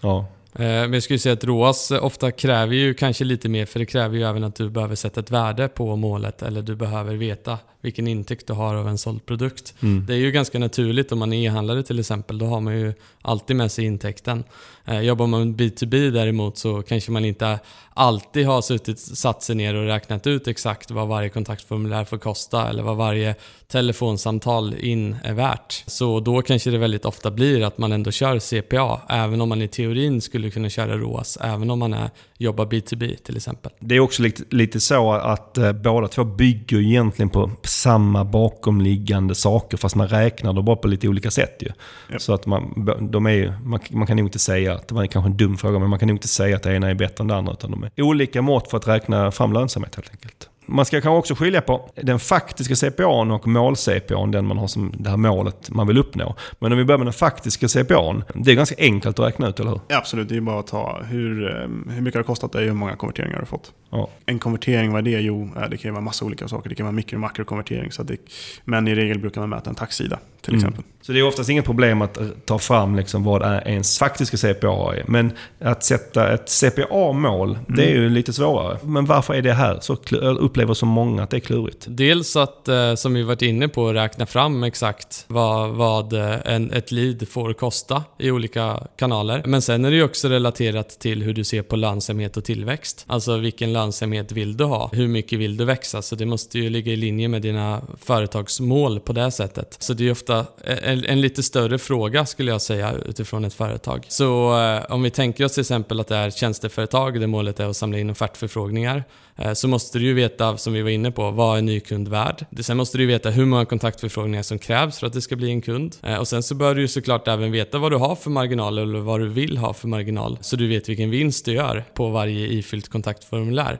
[0.00, 3.86] Ja, Men jag skulle säga att ROAS ofta kräver ju kanske lite mer, för det
[3.86, 7.58] kräver ju även att du behöver sätta ett värde på målet eller du behöver veta
[7.80, 9.74] vilken intäkt du har av en såld produkt.
[9.82, 10.06] mm.
[10.06, 12.38] Det är ju ganska naturligt om man är e-handlare till exempel.
[12.38, 14.44] Då har man ju alltid med sig intäkten.
[14.88, 17.58] Eh, jobbar man B2B däremot så kanske man inte
[17.94, 22.68] alltid har suttit, satt sig ner och räknat ut exakt vad varje kontaktformulär får kosta
[22.68, 23.34] eller vad varje
[23.66, 25.84] telefonsamtal in är värt.
[25.86, 29.62] Så då kanske det väldigt ofta blir att man ändå kör CPA, även om man
[29.62, 33.72] i teorin skulle kunna köra ROAS även om man är, jobbar B2B till exempel.
[33.80, 39.34] Det är också lite, lite så att eh, båda två bygger egentligen på samma bakomliggande
[39.34, 41.56] saker fast man räknar dem bara på lite olika sätt.
[41.60, 41.68] Ju.
[42.10, 42.22] Yep.
[42.22, 45.30] Så att man, de är, man, man kan nog inte säga, att det var kanske
[45.30, 47.28] en dum fråga, men man kan nog inte säga att det ena är bättre än
[47.28, 47.52] det andra.
[47.52, 50.48] Utan de är olika mått för att räkna fram lönsamhet helt enkelt.
[50.70, 54.92] Man ska kanske också skilja på den faktiska CPAn och mål-CPAn, den man har som
[54.98, 56.34] det här målet man vill uppnå.
[56.58, 59.60] Men om vi börjar med den faktiska CPAn, det är ganska enkelt att räkna ut,
[59.60, 59.80] eller hur?
[59.88, 61.54] Absolut, det är bara att ta hur, eh,
[61.94, 63.72] hur mycket det har kostat dig och hur många konverteringar du har fått.
[63.90, 64.08] Ja.
[64.26, 65.20] En konvertering, vad är det?
[65.20, 66.68] Jo, eh, det kan ju vara massa olika saker.
[66.68, 67.92] Det kan vara mikro och makrokonvertering.
[67.92, 68.16] Så att det,
[68.64, 70.58] men i regel brukar man mäta en taxsida till Mm.
[70.58, 70.84] exempel.
[71.08, 75.04] Så det är oftast inget problem att ta fram liksom vad ens faktiska CPA är.
[75.06, 78.78] Men att sätta ett CPA-mål, det är ju lite svårare.
[78.82, 79.78] Men varför är det här?
[79.80, 81.86] Så upplever så många att det är klurigt.
[81.88, 86.72] Dels att, eh, som vi varit inne på, räkna fram exakt vad, vad eh, en,
[86.72, 89.42] ett lead får kosta i olika kanaler.
[89.46, 93.04] Men sen är det ju också relaterat till hur du ser på lönsamhet och tillväxt.
[93.06, 94.90] Alltså vilken lönsamhet vill du ha?
[94.92, 96.02] Hur mycket vill du växa?
[96.02, 99.76] Så det måste ju ligga i linje med dina företagsmål på det sättet.
[99.78, 104.06] Så det är ofta en, en lite större fråga skulle jag säga utifrån ett företag.
[104.08, 107.60] Så eh, om vi tänker oss till exempel att det är ett tjänsteföretag där målet
[107.60, 109.04] är att samla in offertförfrågningar
[109.36, 111.80] eh, så måste du ju veta, som vi var inne på, vad är en ny
[111.80, 112.46] kund värd?
[112.60, 115.50] Sen måste du ju veta hur många kontaktförfrågningar som krävs för att det ska bli
[115.50, 115.96] en kund.
[116.02, 118.78] Eh, Och sen så bör du ju såklart även veta vad du har för marginal
[118.78, 120.38] eller vad du vill ha för marginal.
[120.40, 123.78] Så du vet vilken vinst du gör på varje ifyllt kontaktformulär.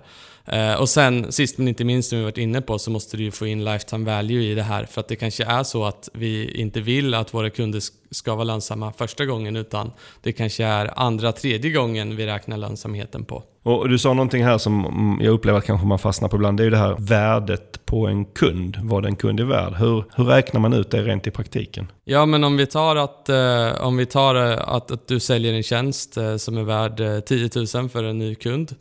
[0.52, 3.22] Eh, och sen, sist men inte minst som vi varit inne på, så måste du
[3.22, 4.84] ju få in lifetime value i det här.
[4.84, 8.44] För att det kanske är så att vi inte vill att våra kunder ska vara
[8.44, 13.42] lönsamma första gången, utan det kanske är andra, tredje gången vi räknar lönsamheten på.
[13.68, 16.56] Och du sa någonting här som mm, jag upplever att kanske man fastnar på ibland.
[16.56, 18.76] Det är ju det här värdet på en kund.
[18.82, 19.74] Vad en kund är värd.
[19.74, 21.86] Hur, hur räknar man ut det rent i praktiken?
[22.04, 25.52] Ja, men om vi tar att, eh, om vi tar eh, att, att du säljer
[25.52, 28.74] en tjänst eh, som är värd eh, 10 000 för en ny kund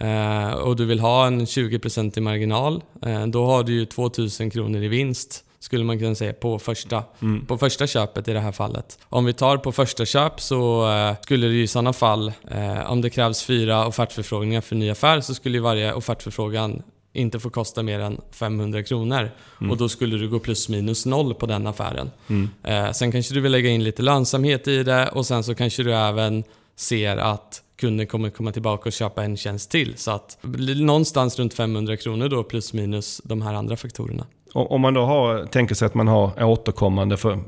[0.00, 4.10] eh, och du vill ha en 20% i marginal, eh, då har du ju 2
[4.40, 7.04] 000 kronor i vinst skulle man kunna säga på första,
[7.46, 8.98] på första köpet i det här fallet.
[9.08, 13.00] Om vi tar på första köp så eh, skulle det i sådana fall, eh, om
[13.00, 18.00] det krävs fyra offertförfrågningar för ny affär så skulle varje offertförfrågan inte få kosta mer
[18.00, 19.30] än 500 kronor.
[19.70, 22.10] Och då skulle du gå plus minus noll på den affären.
[22.64, 25.82] Eh, sen kanske du vill lägga in lite lönsamhet i det och sen så kanske
[25.82, 26.44] du även
[26.76, 29.94] ser att kunden kommer komma tillbaka och köpa en tjänst till.
[29.96, 30.38] Så att
[30.76, 34.26] någonstans runt 500 kronor då plus minus de här andra faktorerna.
[34.52, 37.38] Om man då har, tänker sig att man har återkommande, för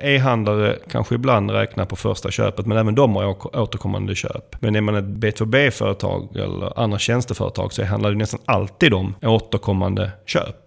[0.00, 4.56] e-handlare kanske ibland räknar på första köpet, men även de har återkommande köp.
[4.60, 10.10] Men är man ett B2B-företag eller andra tjänsteföretag så handlar det nästan alltid om återkommande
[10.26, 10.63] köp.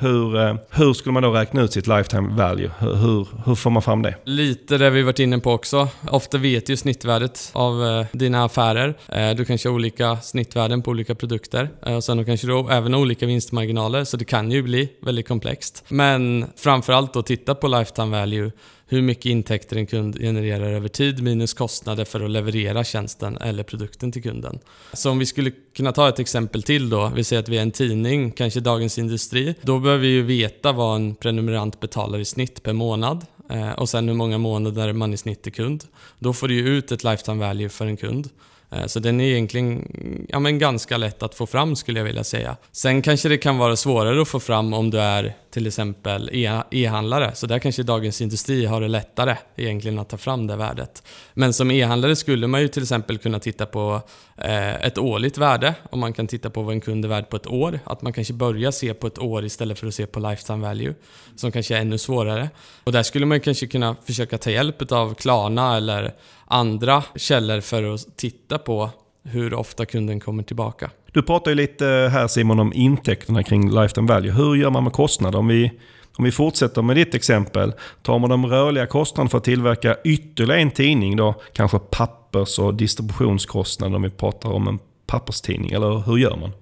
[0.00, 2.70] Hur, eh, hur skulle man då räkna ut sitt lifetime value?
[2.78, 4.14] Hur, hur, hur får man fram det?
[4.24, 5.88] Lite det vi varit inne på också.
[6.10, 8.94] Ofta vet ju snittvärdet av eh, dina affärer.
[9.08, 11.68] Eh, du kanske har olika snittvärden på olika produkter.
[11.86, 15.28] Eh, och sen kanske du har även olika vinstmarginaler, så det kan ju bli väldigt
[15.28, 15.84] komplext.
[15.88, 18.50] Men framförallt då titta på lifetime value.
[18.90, 23.62] Hur mycket intäkter en kund genererar över tid minus kostnader för att leverera tjänsten eller
[23.62, 24.58] produkten till kunden.
[24.92, 27.12] Så om vi skulle kunna ta ett exempel till då.
[27.14, 29.54] Vi säger att vi är en tidning, kanske Dagens Industri.
[29.62, 33.26] Då behöver vi ju veta vad en prenumerant betalar i snitt per månad.
[33.50, 35.84] Eh, och sen hur många månader man i snitt är kund.
[36.18, 38.28] Då får du ju ut ett lifetime value för en kund.
[38.70, 39.92] Eh, så den är egentligen
[40.28, 42.56] ja, men ganska lätt att få fram skulle jag vilja säga.
[42.72, 46.62] Sen kanske det kan vara svårare att få fram om du är till exempel e-
[46.70, 47.34] e-handlare.
[47.34, 51.02] Så där kanske Dagens Industri har det lättare egentligen att ta fram det värdet.
[51.34, 54.00] Men som e-handlare skulle man ju till exempel kunna titta på
[54.36, 55.74] eh, ett årligt värde.
[55.90, 57.80] Om man kan titta på vad en kund är värd på ett år.
[57.84, 60.94] Att man kanske börjar se på ett år istället för att se på lifetime value.
[61.36, 62.50] Som kanske är ännu svårare.
[62.84, 66.14] Och där skulle man kanske kunna försöka ta hjälp av Klarna eller
[66.48, 68.90] andra källor för att titta på
[69.24, 70.90] hur ofta kunden kommer tillbaka.
[71.12, 74.32] Du pratar ju lite här Simon om intäkterna kring lifetime value.
[74.32, 75.38] Hur gör man med kostnader?
[75.38, 75.72] Om vi,
[76.16, 77.72] om vi fortsätter med ditt exempel.
[78.02, 81.34] Tar man de rörliga kostnaderna för att tillverka ytterligare en tidning då?
[81.52, 85.70] Kanske pappers och distributionskostnader om vi pratar om en papperstidning.
[85.70, 86.52] Eller hur gör man?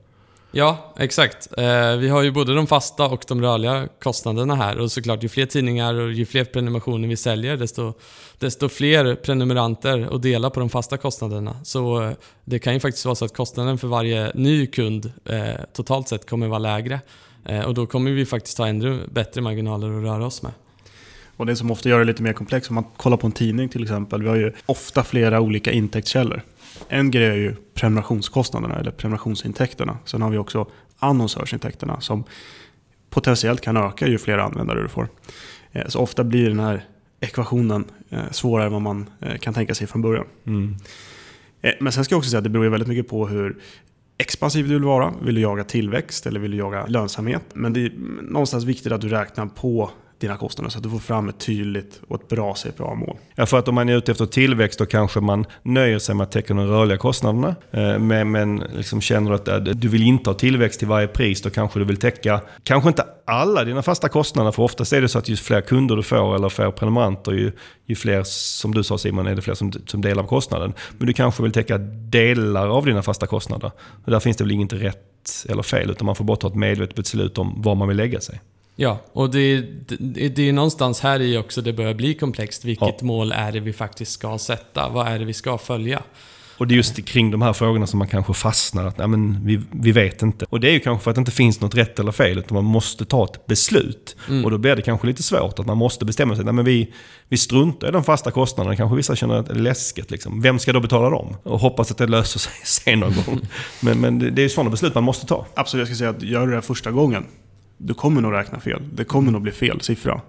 [0.57, 1.49] Ja, exakt.
[1.59, 4.79] Eh, vi har ju både de fasta och de rörliga kostnaderna här.
[4.79, 7.93] Och såklart, ju fler tidningar och ju fler prenumerationer vi säljer, desto,
[8.39, 11.57] desto fler prenumeranter att dela på de fasta kostnaderna.
[11.63, 12.11] Så eh,
[12.45, 16.29] det kan ju faktiskt vara så att kostnaden för varje ny kund eh, totalt sett
[16.29, 17.01] kommer vara lägre.
[17.45, 20.53] Eh, och då kommer vi faktiskt ha ännu bättre marginaler att röra oss med.
[21.37, 23.69] Och det som ofta gör det lite mer komplext, om man kollar på en tidning
[23.69, 26.43] till exempel, vi har ju ofta flera olika intäktskällor.
[26.89, 29.99] En grej är ju prenumerationskostnaderna eller prenumerationsintäkterna.
[30.05, 30.67] Sen har vi också
[30.99, 32.25] annonsörsintäkterna som
[33.11, 35.09] potentiellt kan öka ju fler användare du får.
[35.73, 36.85] Eh, Så ofta blir den här
[37.21, 40.27] ekvationen eh, svårare än vad man eh, kan tänka sig från början.
[41.63, 43.57] Eh, Men sen ska jag också säga att det beror ju väldigt mycket på hur
[44.19, 45.15] expansiv du vill vara.
[45.23, 47.43] Vill du jaga tillväxt eller vill du jaga lönsamhet?
[47.55, 50.99] Men det är någonstans viktigt att du räknar på dina kostnader så att du får
[50.99, 53.17] fram ett tydligt och ett bra CPA-mål.
[53.35, 56.25] Ja, för att om man är ute efter tillväxt då kanske man nöjer sig med
[56.25, 57.57] att täcka de rörliga kostnaderna.
[57.71, 61.09] Eh, men, men liksom känner du att eh, du vill inte ha tillväxt till varje
[61.09, 65.01] pris, då kanske du vill täcka, kanske inte alla dina fasta kostnader, för oftast är
[65.01, 67.53] det så att ju fler kunder du får eller fler prenumeranter, ju,
[67.87, 70.73] ju fler, som du sa Simon, är det fler som, som delar på kostnaden.
[70.99, 73.71] Men du kanske vill täcka delar av dina fasta kostnader.
[74.05, 75.03] Och där finns det väl inget rätt
[75.49, 78.21] eller fel, utan man får bara ta ett medvetet beslut om var man vill lägga
[78.21, 78.41] sig.
[78.77, 79.61] Ja, och det,
[79.99, 82.65] det, det är någonstans här i också det börjar bli komplext.
[82.65, 84.89] Vilket mål är det vi faktiskt ska sätta?
[84.89, 86.03] Vad är det vi ska följa?
[86.59, 88.87] Och det är just kring de här frågorna som man kanske fastnar.
[88.87, 90.47] Att, nej, men vi, vi vet inte.
[90.49, 92.39] Och det är ju kanske för att det inte finns något rätt eller fel.
[92.39, 94.17] Utan man måste ta ett beslut.
[94.45, 95.59] Och då blir det kanske lite svårt.
[95.59, 96.45] Att man måste bestämma sig.
[96.45, 96.93] Nej, men vi,
[97.29, 98.77] vi struntar i de fasta kostnaderna.
[98.77, 100.11] Kanske vissa känner att det är läskigt.
[100.11, 100.43] Liksom.
[100.43, 101.37] Vem ska då betala dem?
[101.43, 103.41] Och hoppas att det löser sig sen någon gång.
[103.81, 105.47] Men, men det det är ju sådana beslut man måste ta.
[105.55, 107.25] Absolut, jag ska säga att gör du det första gången,
[107.79, 108.83] du kommer nog räkna fel.
[108.93, 110.21] Det kommer nog bli fel siffra.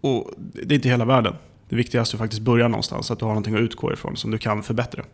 [0.00, 1.34] Och det är inte hela världen.
[1.68, 4.16] Det viktigaste är att faktiskt börja någonstans, så att du har någonting att utgå ifrån
[4.16, 5.04] som du kan förbättra.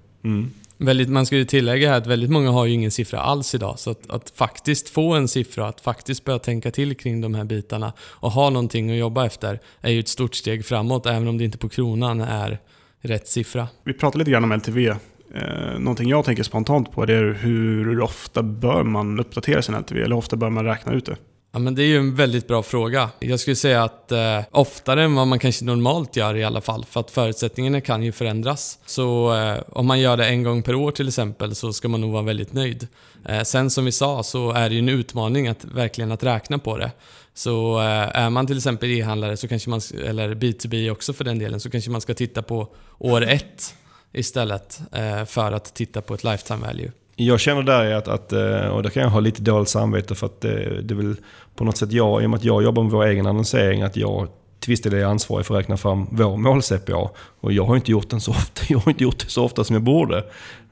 [0.77, 3.79] Väldigt, man ska ju tillägga här att väldigt många har ju ingen siffra alls idag.
[3.79, 7.45] Så att, att faktiskt få en siffra, att faktiskt börja tänka till kring de här
[7.45, 11.39] bitarna och ha någonting att jobba efter är ju ett stort steg framåt, även om
[11.39, 12.59] det inte på kronan är
[13.01, 13.69] rätt siffra.
[13.85, 14.89] Vi pratade lite grann om LTV.
[15.35, 20.01] Eh, någonting jag tänker spontant på är hur ofta bör man uppdatera sin LTV?
[20.01, 21.17] Eller hur ofta bör man räkna ut det?
[21.59, 23.11] Ja, men det är ju en väldigt bra fråga.
[23.19, 26.85] Jag skulle säga att eh, oftare än vad man kanske normalt gör i alla fall,
[26.91, 28.79] för att förutsättningarna kan ju förändras.
[28.87, 32.01] Så eh, om man gör det en gång per år till exempel så ska man
[32.01, 32.87] nog vara väldigt nöjd.
[33.25, 36.59] Eh, sen som vi sa så är det ju en utmaning att verkligen att räkna
[36.59, 36.91] på det.
[37.35, 41.39] Så eh, är man till exempel e-handlare, så kanske man, eller B2B också för den
[41.39, 42.69] delen, så kanske man ska titta på
[42.99, 43.75] år ett
[44.13, 46.93] istället eh, för att titta på ett lifetime value.
[47.21, 50.27] Jag känner där att, att, eh, och där kan jag ha lite dåligt samvete för
[50.27, 51.17] att det, det är väl
[51.57, 53.97] på något sätt jag, i och med att jag jobbar med vår egen annonsering, att
[53.97, 54.29] jag
[54.61, 57.11] till viss del är ansvarig för att räkna fram vår mål-CPA.
[57.41, 59.65] Och jag har inte gjort den så ofta, jag har inte gjort det så ofta
[59.65, 60.25] som jag borde.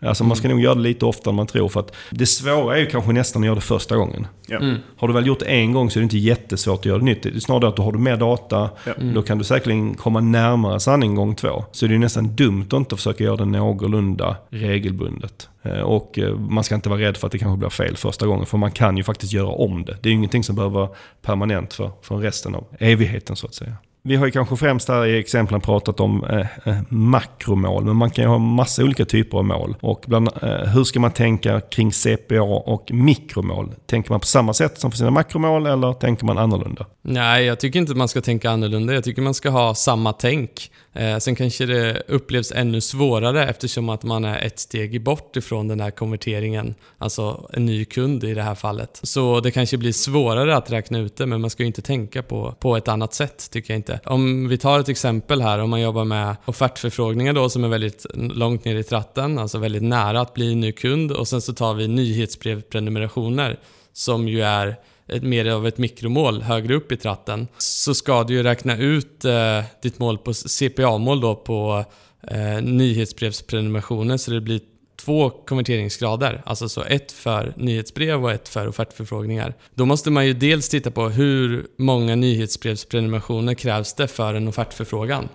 [0.02, 1.68] Alltså man ska nog göra det lite oftare än man tror.
[1.68, 4.26] För att det svåra är ju kanske nästan att göra det första gången.
[4.48, 4.60] Ja.
[4.96, 7.04] Har du väl gjort det en gång så är det inte jättesvårt att göra det
[7.04, 7.22] nytt.
[7.22, 8.92] Det är snarare att då har du mer data, Ja.
[9.14, 11.64] då kan du säkerligen komma närmare sanning gång två.
[11.72, 15.48] Så det är ju nästan dumt att inte försöka göra det någorlunda regelbundet.
[15.66, 18.26] Eh, och eh, man ska inte vara rädd för att det kanske blir fel första
[18.26, 19.96] gången, för man kan ju faktiskt göra om det.
[20.02, 20.90] Det är ju ingenting som behöver vara
[21.22, 23.76] permanent för, för resten av evigheten så att säga.
[24.06, 28.10] Vi har ju kanske främst här i exemplen pratat om eh, eh, makromål, men man
[28.10, 29.76] kan ju ha massa olika typer av mål.
[29.80, 33.74] Och bland, eh, hur ska man tänka kring CPA och mikromål?
[33.86, 36.86] Tänker man på samma sätt som för sina makromål eller tänker man annorlunda?
[37.02, 38.94] Nej, jag tycker inte man ska tänka annorlunda.
[38.94, 40.70] Jag tycker man ska ha samma tänk.
[40.96, 45.68] Eh, sen kanske det upplevs ännu svårare eftersom att man är ett steg bort ifrån
[45.68, 46.74] den här konverteringen.
[46.98, 49.00] Alltså en ny kund i det här fallet.
[49.02, 52.22] Så det kanske blir svårare att räkna ut det, men man ska ju inte tänka
[52.22, 54.00] på, på ett annat sätt, tycker jag inte.
[54.04, 58.06] Om vi tar ett exempel här, om man jobbar med offertförfrågningar då som är väldigt
[58.14, 61.74] långt ner i tratten, alltså väldigt nära att bli ny kund och sen så tar
[61.74, 63.58] vi nyhetsbrevprenumerationer
[63.92, 64.76] som ju är
[65.08, 69.24] ett, mer av ett mikromål högre upp i tratten så ska du ju räkna ut
[69.24, 71.84] eh, ditt mål på CPA-mål då på
[72.30, 74.60] eh, nyhetsbrevsprenumerationer så det blir
[75.00, 76.42] två konverteringsgrader.
[76.46, 79.54] Alltså så ett för nyhetsbrev och ett för offertförfrågningar.
[79.74, 85.28] Då måste man ju dels titta på hur många nyhetsbrevsprenumerationer krävs det för en offertförfrågan.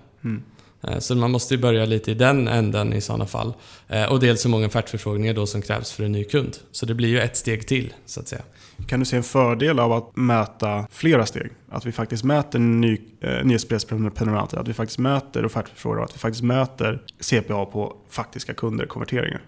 [0.84, 3.54] Eh, Så man måste ju börja lite i den änden i sådana fall.
[3.88, 6.58] Eh, Och dels hur många offertförfrågningar då som krävs för en ny kund.
[6.72, 8.42] Så det blir ju ett steg till, så att säga.
[8.88, 11.50] Kan du se en fördel av att mäta flera steg?
[11.70, 16.44] Att vi faktiskt mäter ny, eh, nyhetsbrevsprenumeranter, att vi faktiskt mäter offertförfrågningar att vi faktiskt
[16.44, 19.42] mäter CPA på faktiska kunder, konverteringar.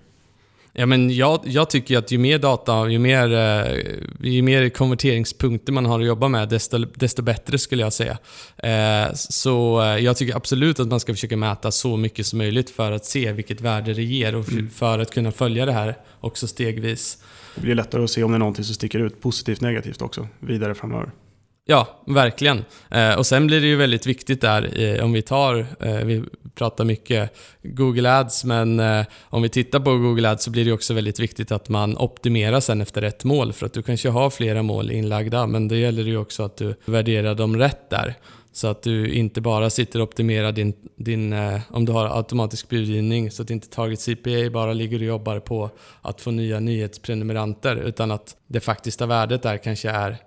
[0.76, 3.80] Ja, men jag, jag tycker att ju mer data, ju mer, eh,
[4.19, 8.17] ju mer konverteringspunkter man har att jobba med, desto, desto bättre skulle jag säga.
[8.58, 12.69] Eh, Så eh, jag tycker absolut att man ska försöka mäta så mycket som möjligt
[12.69, 16.48] för att se vilket värde det ger och för att kunna följa det här också
[16.48, 17.17] stegvis.
[17.56, 20.28] Det blir lättare att se om det är någonting som sticker ut positivt negativt också,
[20.39, 21.12] vidare framöver.
[21.66, 22.66] Ja, verkligen.
[22.89, 26.24] Eh, och sen blir det ju väldigt viktigt där, eh, om vi tar, eh, vi
[26.56, 30.72] pratar mycket Google Ads, men eh, om vi tittar på Google Ads så blir det
[30.72, 33.54] också väldigt viktigt att man optimerar sen efter ett mål.
[33.54, 36.76] För att du kanske har flera mål inlagda, men det gäller ju också att du
[36.86, 38.16] värderar dem rätt där.
[38.54, 42.70] Så att du inte bara sitter och optimerar din, din eh, om du har automatisk
[42.70, 45.70] budgivning, så att inte Target CPA bara ligger och jobbar på
[46.02, 50.18] att få nya nyhetsprenumeranter, utan att det faktiska värdet där kanske är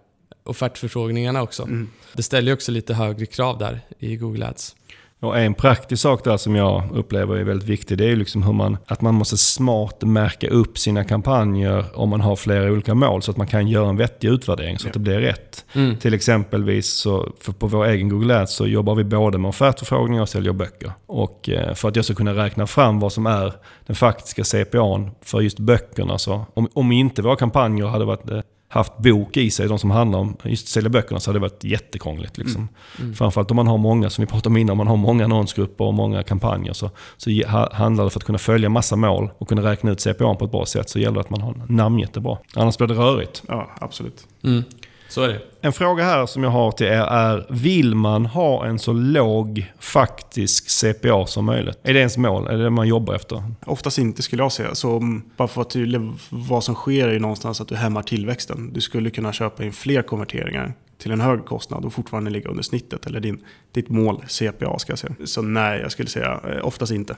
[0.45, 1.68] offertförfrågningarna också.
[2.12, 4.77] Det ställer ju också lite högre krav där i Google Ads.
[5.21, 8.43] Och en praktisk sak där som jag upplever är väldigt viktig, det är ju liksom
[8.43, 12.95] hur man, att man måste smart märka upp sina kampanjer om man har flera olika
[12.95, 15.64] mål så att man kan göra en vettig utvärdering så att det blir rätt.
[15.73, 15.97] Mm.
[15.97, 20.29] Till exempelvis så, på vår egen Google Ads så jobbar vi både med offertförfrågningar och
[20.29, 20.93] säljer böcker.
[21.07, 23.53] Och eh, för att jag ska kunna räkna fram vad som är
[23.87, 28.41] den faktiska CPAn för just böckerna så, om, om inte våra kampanjer hade varit eh,
[28.69, 31.64] haft bok i sig, de som handlar om just sälja böckerna, så hade det varit
[31.64, 32.39] jättekrångligt.
[32.39, 32.69] Liksom.
[33.01, 33.14] Mm.
[33.14, 35.85] Framförallt om man har många, som vi pratade om innan, om man har många annonsgrupper
[35.85, 37.31] och många kampanjer så, så
[37.73, 40.51] handlar det för att kunna följa massa mål och kunna räkna ut CPA på ett
[40.51, 42.39] bra sätt så gäller det att man har namngett det bra.
[42.55, 43.43] Annars blir det rörigt.
[43.49, 44.27] Ja, absolut.
[44.45, 44.64] Mm.
[45.09, 45.40] Så är det.
[45.61, 49.72] En fråga här som jag har till er är, vill man ha en så låg
[49.78, 51.78] faktisk CPA som möjligt?
[51.82, 52.46] Är det ens mål?
[52.46, 53.42] Är det det man jobbar efter?
[53.66, 54.74] Oftast inte skulle jag säga.
[54.74, 56.00] Så mm, bara för att tydlig,
[56.30, 58.72] vad som sker är ju någonstans att du hämmar tillväxten.
[58.72, 62.62] Du skulle kunna köpa in fler konverteringar till en hög kostnad och fortfarande ligga under
[62.62, 63.07] snittet.
[63.07, 65.14] Eller din, ditt mål, CPA ska jag säga.
[65.24, 67.16] Så nej, jag skulle säga eh, oftast inte.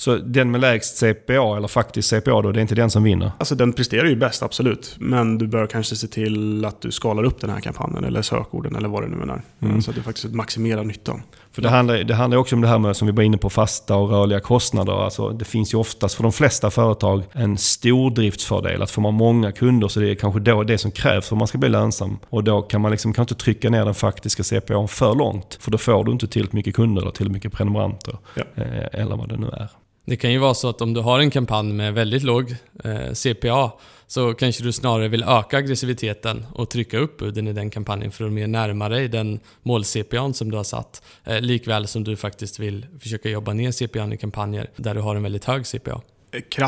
[0.00, 3.32] Så den med lägst CPA, eller faktisk CPA då, det är inte den som vinner?
[3.38, 4.96] Alltså den presterar ju bäst, absolut.
[4.98, 8.76] Men du bör kanske se till att du skalar upp den här kampanjen eller sökorden
[8.76, 9.42] eller vad det nu är.
[9.60, 9.82] Mm.
[9.82, 11.22] Så att du faktiskt maximerar nyttan.
[11.52, 13.38] För det handlar, det handlar ju också om det här med, som vi var inne
[13.38, 15.04] på, fasta och rörliga kostnader.
[15.04, 18.82] Alltså, det finns ju oftast för de flesta företag en stordriftsfördel.
[18.82, 21.38] Att får man många kunder så det är kanske då det som krävs för att
[21.38, 22.18] man ska bli lönsam.
[22.28, 25.58] Och då kan man liksom kan inte trycka ner den faktiska CPA för långt.
[25.60, 28.18] För då får du inte tillräckligt mycket kunder eller tillräckligt mycket prenumeranter.
[28.34, 28.42] Ja.
[28.54, 29.68] Eh, eller vad det nu är.
[30.04, 33.12] Det kan ju vara så att om du har en kampanj med väldigt låg eh,
[33.12, 33.72] CPA
[34.06, 38.24] så kanske du snarare vill öka aggressiviteten och trycka upp budden i den kampanjen för
[38.24, 41.02] att mer närma dig den mål-CPAn som du har satt.
[41.24, 45.16] Eh, likväl som du faktiskt vill försöka jobba ner CPAn i kampanjer där du har
[45.16, 46.00] en väldigt hög CPA.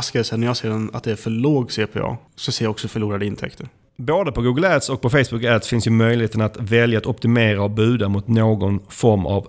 [0.02, 3.26] Säga, när jag ser att det är för låg CPA så ser jag också förlorade
[3.26, 3.68] intäkter.
[3.96, 7.62] Både på Google Ads och på Facebook Ads finns ju möjligheten att välja att optimera
[7.62, 9.46] och buda mot någon form av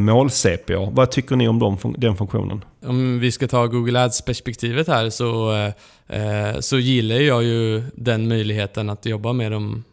[0.00, 0.90] mål-CPA.
[0.90, 2.64] Vad tycker ni om de, den funktionen?
[2.86, 5.52] Om vi ska ta Google Ads-perspektivet här så,
[6.08, 9.84] eh, eh, så gillar jag ju den möjligheten att jobba med dem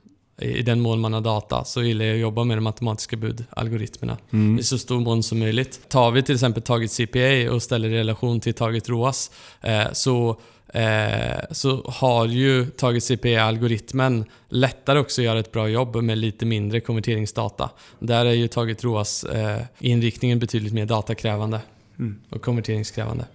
[0.42, 4.18] i den mån man har data så gillar jag att jobba med de matematiska budalgoritmerna
[4.60, 5.90] i så stor mån som möjligt.
[5.90, 9.32] Tar vi till exempel Target CPA och ställer i relation till Target ROAS
[9.62, 10.40] eh, så
[10.74, 16.46] eh, så har ju Target CPA-algoritmen lättare också att göra ett bra jobb med lite
[16.46, 17.70] mindre konverteringsdata.
[18.00, 21.60] Där är ju Target ROAS-inriktningen betydligt mer datakrävande
[22.00, 22.16] Mm.
[22.30, 23.26] och konverteringskrävande.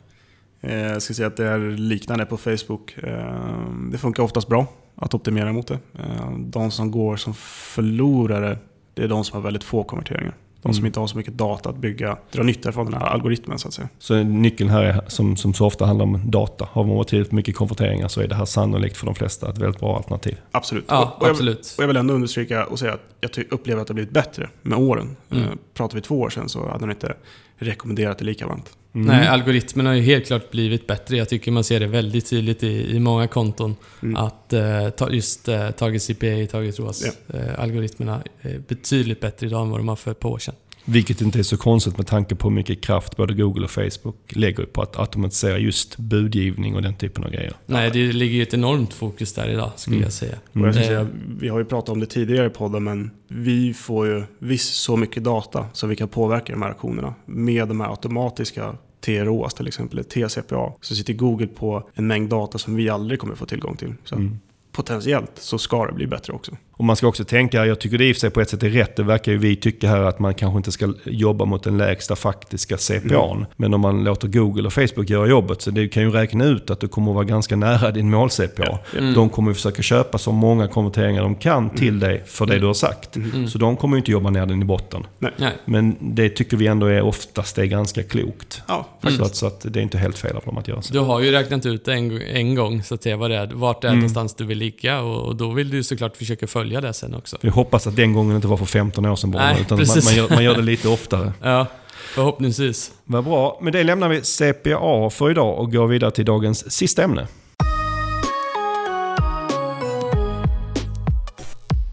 [0.61, 2.95] Eh, Jag ska säga att det är liknande på Facebook.
[3.03, 3.63] Eh,
[3.93, 5.79] Det funkar oftast bra att optimera mot det.
[5.99, 8.59] Eh, De som går som förlorare,
[8.95, 10.35] det är de som har väldigt få konverteringar.
[10.63, 10.87] De som Mm.
[10.87, 13.75] inte har så mycket data att bygga, dra nytta från den här algoritmen så att
[13.75, 13.89] säga.
[13.99, 16.69] Så nyckeln här är, som, som så ofta handlar om data.
[16.73, 19.81] Har man tillräckligt mycket konverteringar så är det här sannolikt för de flesta ett väldigt
[19.81, 20.37] bra alternativ.
[20.51, 20.85] Absolut.
[20.89, 21.75] Ja, och, och, jag, absolut.
[21.79, 24.49] och jag vill ändå understryka och säga att jag upplever att det har blivit bättre
[24.63, 25.17] med åren.
[25.31, 25.45] Mm.
[25.45, 27.15] Eh, Pratar vi två år sedan så hade den inte
[27.59, 28.71] rekommenderat det lika varmt.
[28.95, 29.07] Mm.
[29.07, 31.17] Nej, algoritmen har ju helt klart blivit bättre.
[31.17, 33.77] Jag tycker man ser det väldigt tydligt i, i många konton.
[34.03, 34.17] Mm.
[34.17, 39.81] Att eh, ta, just eh, Target CPA, Target ROAS-algoritmerna är betydligt bättre idag än vad
[39.81, 40.55] de var för ett par år sedan.
[40.91, 44.17] Vilket inte är så konstigt med tanke på hur mycket kraft både Google och Facebook
[44.29, 47.53] lägger på att automatisera just budgivning och den typen av grejer.
[47.67, 50.05] Nej, det ligger ju ett enormt fokus där idag, skulle Mm.
[50.05, 50.35] jag säga.
[50.53, 51.07] Jag säga,
[51.41, 54.97] vi har ju pratat om det tidigare i podden, men vi får ju visst så
[54.97, 57.15] mycket data så vi kan påverka de här aktionerna.
[57.27, 62.59] Med de här automatiska TROs till exempel, TCPA, så sitter Google på en mängd data
[62.59, 63.95] som vi aldrig kommer få tillgång till.
[64.05, 64.39] Så Mm.
[64.83, 66.53] Potentiellt så ska det bli bättre också.
[66.73, 68.63] Och man ska också tänka, jag tycker det i och för sig på ett sätt
[68.63, 71.63] är rätt, det verkar ju vi tycka här att man kanske inte ska jobba mot
[71.63, 73.47] den lägsta faktiska CPAn.
[73.57, 76.71] Men om man låter Google och Facebook göra jobbet så det kan ju räkna ut
[76.71, 78.79] att du kommer att vara ganska nära din mål-CPA.
[78.99, 79.15] Mm.
[79.15, 82.67] De kommer ju försöka köpa så många konverteringar de kan till dig för det du
[82.67, 83.17] har sagt.
[83.17, 83.49] Mm.
[83.49, 85.07] Så de kommer ju inte jobba ner den i botten.
[85.19, 85.33] Nej.
[85.65, 88.63] Men det tycker vi ändå är oftast är ganska klokt.
[88.69, 89.19] Ja, Mm.
[89.19, 90.93] Så, att, så att det är inte helt fel av dem att göra så.
[90.93, 93.83] Du har ju räknat ut en, en gång, så att säga, vad det är, vart
[93.83, 93.99] det är Mm.
[94.01, 94.68] någonstans du vill ligga
[95.03, 97.37] och, och då vill du såklart försöka följa det sen också.
[97.41, 99.87] Vi hoppas att den gången inte var för 15 år sedan bara, Nej, utan man,
[100.05, 101.33] man, gör, man gör det lite oftare.
[101.43, 101.67] Ja,
[102.15, 102.93] förhoppningsvis.
[103.05, 103.59] Vad bra.
[103.63, 107.27] Med det lämnar vi CPA för idag och går vidare till dagens sista ämne.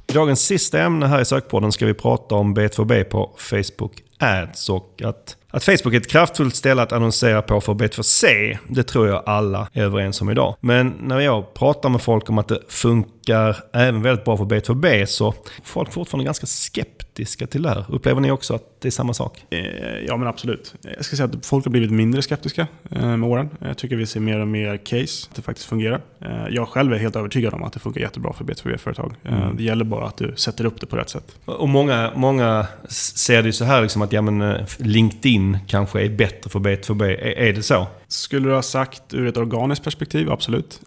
[0.07, 4.69] I dagens sista ämne här i sökpodden ska vi prata om B2B på Facebook Ads
[4.69, 9.07] och att, att Facebook är ett kraftfullt ställe att annonsera på för B2C, det tror
[9.07, 10.55] jag alla är överens om idag.
[10.59, 14.45] Men när jag pratar med folk om att det funkar funkar även väldigt bra för
[14.45, 17.85] B2B så folk är fortfarande ganska skeptiska till det här.
[17.89, 19.45] Upplever ni också att det är samma sak?
[19.49, 19.59] Eh,
[20.07, 20.75] Ja, men absolut.
[20.95, 23.49] Jag ska säga att folk har blivit mindre skeptiska eh, med åren.
[23.59, 26.01] Jag tycker vi ser mer och mer case att det faktiskt fungerar.
[26.21, 29.13] Eh, Jag själv är helt övertygad om att det funkar jättebra för B2B-företag.
[29.23, 31.35] Eh, Det gäller bara att du sätter upp det på rätt sätt.
[31.45, 36.09] Och många, många ser det ju så här liksom att ja, men, LinkedIn kanske är
[36.09, 37.03] bättre för B2B.
[37.37, 37.87] Är, det så?
[38.07, 40.31] Skulle du ha sagt ur ett organiskt perspektiv?
[40.31, 40.81] Absolut.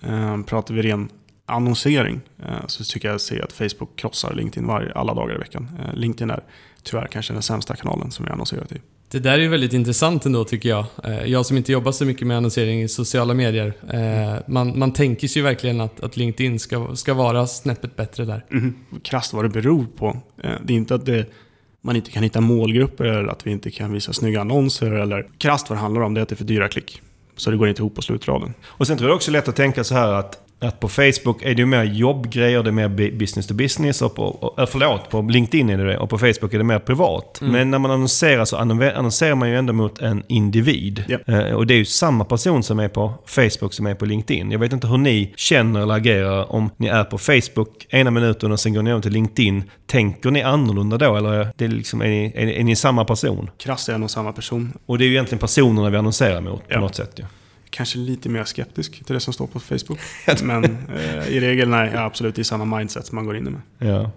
[0.46, 1.08] Pratar vi ren
[1.48, 5.68] annonsering eh, så tycker jag se att Facebook krossar LinkedIn varje, alla dagar i veckan.
[5.78, 6.42] Eh, LinkedIn är
[6.82, 8.76] tyvärr kanske den sämsta kanalen som jag annonserat i.
[9.10, 10.84] Det där är ju väldigt intressant ändå tycker jag.
[11.04, 13.72] Eh, Jag som inte jobbar så mycket med annonsering i sociala medier.
[14.50, 18.44] Man, man tänker sig ju verkligen att, att LinkedIn ska, ska vara snäppet bättre där.
[18.50, 18.74] Mm.
[19.02, 20.16] Krasst vad det beror på.
[20.36, 21.26] Det är inte att det,
[21.80, 24.90] man inte kan hitta målgrupper eller att vi inte kan visa snygga annonser.
[24.92, 27.02] Eller krasst vad det handlar om det är att det är för dyra klick.
[27.36, 28.54] Så det går inte ihop på slutraden.
[28.64, 31.54] Och sen tror jag också lätt att tänka så här att att på Facebook är
[31.54, 34.02] det ju mer jobbgrejer, det är mer bu- business to business.
[34.02, 36.64] Och på, och, äh, förlåt, på LinkedIn är det det och på Facebook är det
[36.64, 37.38] mer privat.
[37.42, 41.04] Men när man annonserar så annon- annonserar man ju ändå mot en individ.
[41.08, 41.18] Ja.
[41.34, 44.50] Eh, och det är ju samma person som är på Facebook som är på LinkedIn.
[44.50, 48.52] Jag vet inte hur ni känner eller agerar om ni är på Facebook ena minuten
[48.52, 49.62] och sen går ni över till LinkedIn.
[49.86, 53.50] Tänker ni annorlunda då eller är, det liksom, är, ni, är, är ni samma person?
[53.58, 54.72] Krasst är en och samma person.
[54.86, 56.80] Och det är ju egentligen personerna vi annonserar mot på Ja.
[56.80, 57.24] något sätt ju.
[57.70, 59.98] Kanske lite mer skeptisk till det som står på Facebook.
[60.42, 63.50] Men eh, i regel nej, ja, absolut i samma mindset som man går in i
[63.50, 63.60] med.
[63.78, 64.10] Ja.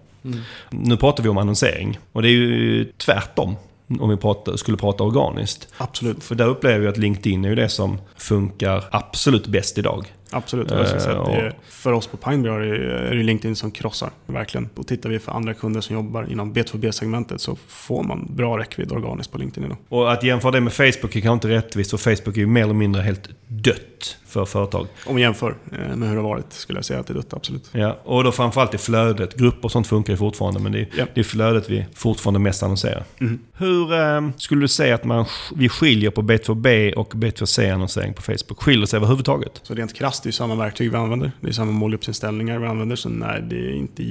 [0.69, 1.99] Nu pratar vi om annonsering.
[2.11, 3.55] Och det är ju tvärtom
[3.99, 5.67] om vi pratar, skulle prata organiskt.
[5.77, 6.23] Absolut.
[6.23, 10.13] För där upplever vi att LinkedIn är ju det som funkar absolut bäst idag.
[10.31, 10.71] Absolut.
[10.71, 12.17] Och det Eh, är, för oss på
[12.59, 14.69] det- är det LinkedIn som krossar, verkligen.
[14.75, 18.91] Och tittar vi för andra kunder som jobbar inom B2B-segmentet så får man bra räckvidd
[18.91, 19.77] organiskt på LinkedIn idag.
[19.89, 22.63] Och att jämföra det med Facebook är kanske inte rättvist, för Facebook är ju mer
[22.63, 24.87] eller mindre helt dött för företag.
[25.05, 27.15] Om vi jämför eh, med hur det har varit skulle jag säga att det är
[27.15, 27.69] dött, absolut.
[27.71, 29.35] Ja, och då framförallt i flödet.
[29.35, 31.05] Grupper och sånt funkar ju fortfarande, men det är, Ja.
[31.13, 33.03] det är flödet vi fortfarande mest annonserar.
[33.19, 33.39] Mhm.
[33.57, 35.25] Hur eh, skulle du säga att man,
[35.55, 38.61] vi skiljer på B2B och B2C-annonsering på Facebook?
[38.63, 39.59] Skiljer sig överhuvudtaget?
[39.63, 41.31] Så rent krasst, det är samma verktyg vi använder.
[41.41, 42.95] Det är samma målgruppsinställningar vi använder.
[42.95, 44.03] Så nej, det är inte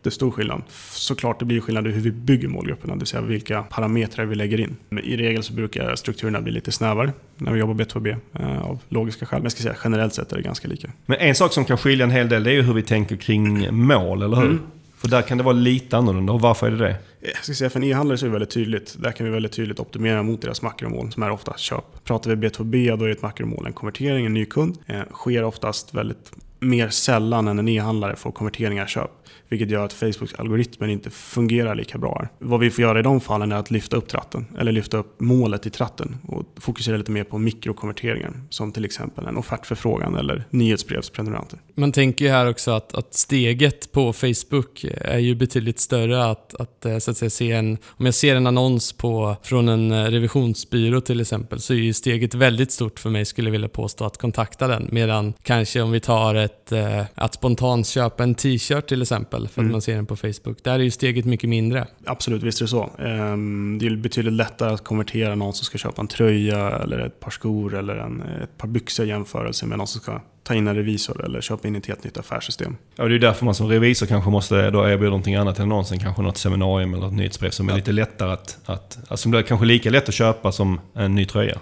[0.00, 0.62] jättestor skillnad.
[0.90, 4.34] Såklart det blir skillnad i hur vi bygger målgrupperna, det vill säga vilka parametrar vi
[4.34, 4.76] lägger in.
[4.88, 8.78] Men i regel så brukar strukturerna bli lite snävare när vi jobbar B2B eh, av
[8.88, 9.38] logiska skäl.
[9.38, 10.90] Men jag ska säga generellt sett är det ganska lika.
[11.06, 13.16] Men en sak som kan skilja en hel del, det är ju hur vi tänker
[13.16, 14.46] kring mål, eller hur?
[14.46, 14.60] Mm.
[14.96, 16.32] För där kan det vara lite annorlunda.
[16.32, 16.96] Och varför är det det?
[17.20, 18.96] Jag ska säga för en e-handlare så är det väldigt tydligt.
[18.98, 22.04] Där kan vi väldigt tydligt optimera mot deras makromål som är ofta köp.
[22.04, 24.78] Pratar vi B2B då är ett makromål en konvertering, en ny kund.
[24.86, 29.10] Eh, sker oftast väldigt mer sällan än en e-handlare får konverteringar köp.
[29.50, 32.16] Vilket gör att Facebooks algoritmer inte fungerar lika bra.
[32.18, 32.28] här.
[32.38, 34.46] Vad vi får göra i de fallen är att lyfta upp tratten.
[34.58, 36.16] Eller lyfta upp målet i tratten.
[36.28, 38.32] Och fokusera lite mer på mikrokonverteringar.
[38.50, 41.58] Som till exempel en offertförfrågan eller nyhetsbrevsprenumeranter.
[41.74, 46.54] Man tänker ju här också att, att steget på Facebook är ju betydligt större att,
[46.54, 47.78] att eh, så att säga se en...
[47.86, 51.92] Om jag ser en annons på, från en eh, revisionsbyrå till exempel så är ju
[51.92, 54.88] steget väldigt stort för mig skulle jag vilja påstå att kontakta den.
[54.92, 56.72] Medan kanske om vi tar ett...
[56.72, 59.72] Eh, att spontant köpa en t-shirt till exempel för att Mm.
[59.72, 60.64] man ser den på Facebook.
[60.64, 61.86] Där är ju steget mycket mindre.
[62.06, 62.90] Absolut, visst är det så.
[62.98, 67.20] Ehm, Det är betydligt lättare att konvertera någon som ska köpa en tröja eller ett
[67.20, 70.68] par skor eller en, ett par byxor i jämförelse med någon som ska ta in
[70.68, 72.76] en revisor eller köpa in ett helt nytt affärssystem.
[72.96, 75.98] Ja, det är därför man som revisor kanske måste då erbjuda någonting annat än någonsin.
[75.98, 77.76] Kanske något seminarium eller ett nyhetsbrev som är Ja.
[77.76, 78.58] lite lättare att...
[78.66, 81.58] att alltså, som blir kanske lika lätt att köpa som en ny tröja.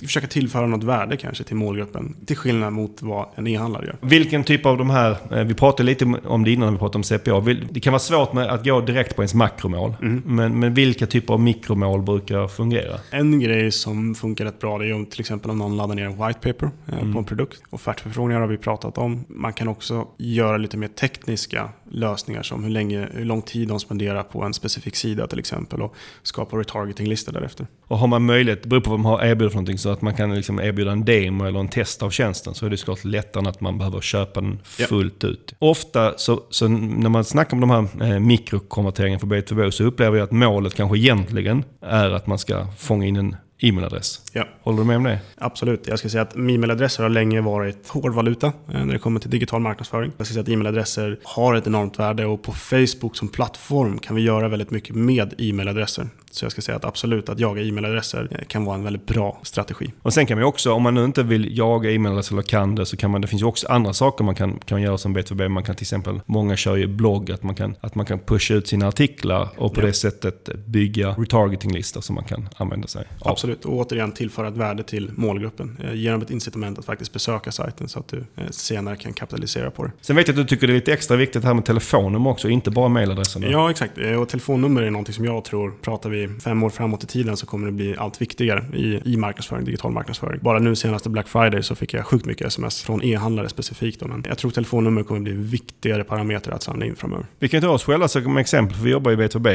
[0.00, 2.16] Försöka tillföra något värde kanske till målgruppen.
[2.26, 3.96] Till skillnad mot vad en e-handlare gör.
[4.00, 6.98] Vilken typ av de här, eh, vi pratade lite om det innan när vi pratade
[6.98, 7.40] om CPA.
[7.70, 9.94] Det kan vara svårt med att gå direkt på ens makromål.
[10.24, 12.98] Men, men vilka typer av mikromål brukar fungera?
[13.10, 16.04] En grej som funkar rätt bra det är om till exempel om någon laddar ner
[16.04, 17.62] en white paper eh, på en produkt.
[17.70, 19.24] Offertförfrågningar har vi pratat om.
[19.28, 23.80] Man kan också göra lite mer tekniska lösningar som hur, länge, hur lång tid de
[23.80, 27.66] spenderar på en specifik sida till exempel och skapa retargeting-listor därefter.
[27.86, 30.02] Och har man möjlighet, det beror på vad man har erbjudit för någonting, så att
[30.02, 33.04] man kan liksom erbjuda en demo eller en test av tjänsten så är det såklart
[33.04, 35.54] lättare än att man behöver köpa den fullt ut.
[35.58, 40.18] Ofta så, så när man snackar om de här eh, mikrokonverteringarna för B2B så upplever
[40.18, 44.20] jag att målet kanske egentligen är att man ska fånga in en e-mailadress.
[44.32, 44.44] Ja.
[44.62, 45.18] Håller du med om det?
[45.38, 45.86] Absolut.
[45.86, 49.60] Jag ska säga att e-mailadresser har länge varit hårdvaluta eh, när det kommer till digital
[49.60, 50.12] marknadsföring.
[50.16, 54.16] Jag ska säga att e-mailadresser har ett enormt värde och på Facebook som plattform kan
[54.16, 56.08] vi göra väldigt mycket med e-mailadresser.
[56.32, 59.38] Så jag ska säga att absolut, att jaga e-mailadresser eh, kan vara en väldigt bra
[59.42, 59.92] strategi.
[60.02, 62.86] Och sen kan man också, om man nu inte vill jaga e-mailadresser eller kan det,
[62.86, 65.48] så kan man, det finns ju också andra saker man kan, kan göra som B2B.
[65.48, 68.54] Man kan till exempel, många kör ju blogg, att man kan, att man kan pusha
[68.54, 69.86] ut sina artiklar och på Ja.
[69.86, 73.30] det sättet bygga retargeting-listor som man kan använda sig av.
[73.32, 73.49] Absolut.
[73.50, 73.64] Absolut.
[73.64, 75.76] Och återigen tillföra ett värde till målgruppen.
[75.84, 79.12] Eh, Ge dem ett incitament att faktiskt besöka sajten så att du eh, senare kan
[79.12, 79.90] kapitalisera på det.
[80.00, 82.48] Sen vet jag att du tycker det är lite extra viktigt här med telefonnummer också,
[82.48, 83.46] inte bara mailadresserna.
[83.46, 83.98] Ja, exakt.
[83.98, 87.36] Eh, Och telefonnummer är någonting som jag tror, pratar vi fem år framåt i tiden
[87.36, 90.40] så kommer det bli allt viktigare i, i marknadsföring, digital marknadsföring.
[90.42, 94.00] Bara nu senaste Black Friday så fick jag sjukt mycket sms från e-handlare specifikt.
[94.00, 97.26] Då, men jag tror telefonnummer kommer bli viktigare parametrar att samla in framöver.
[97.38, 99.48] Vi kan ta oss själva som exempel, för vi jobbar i B2B.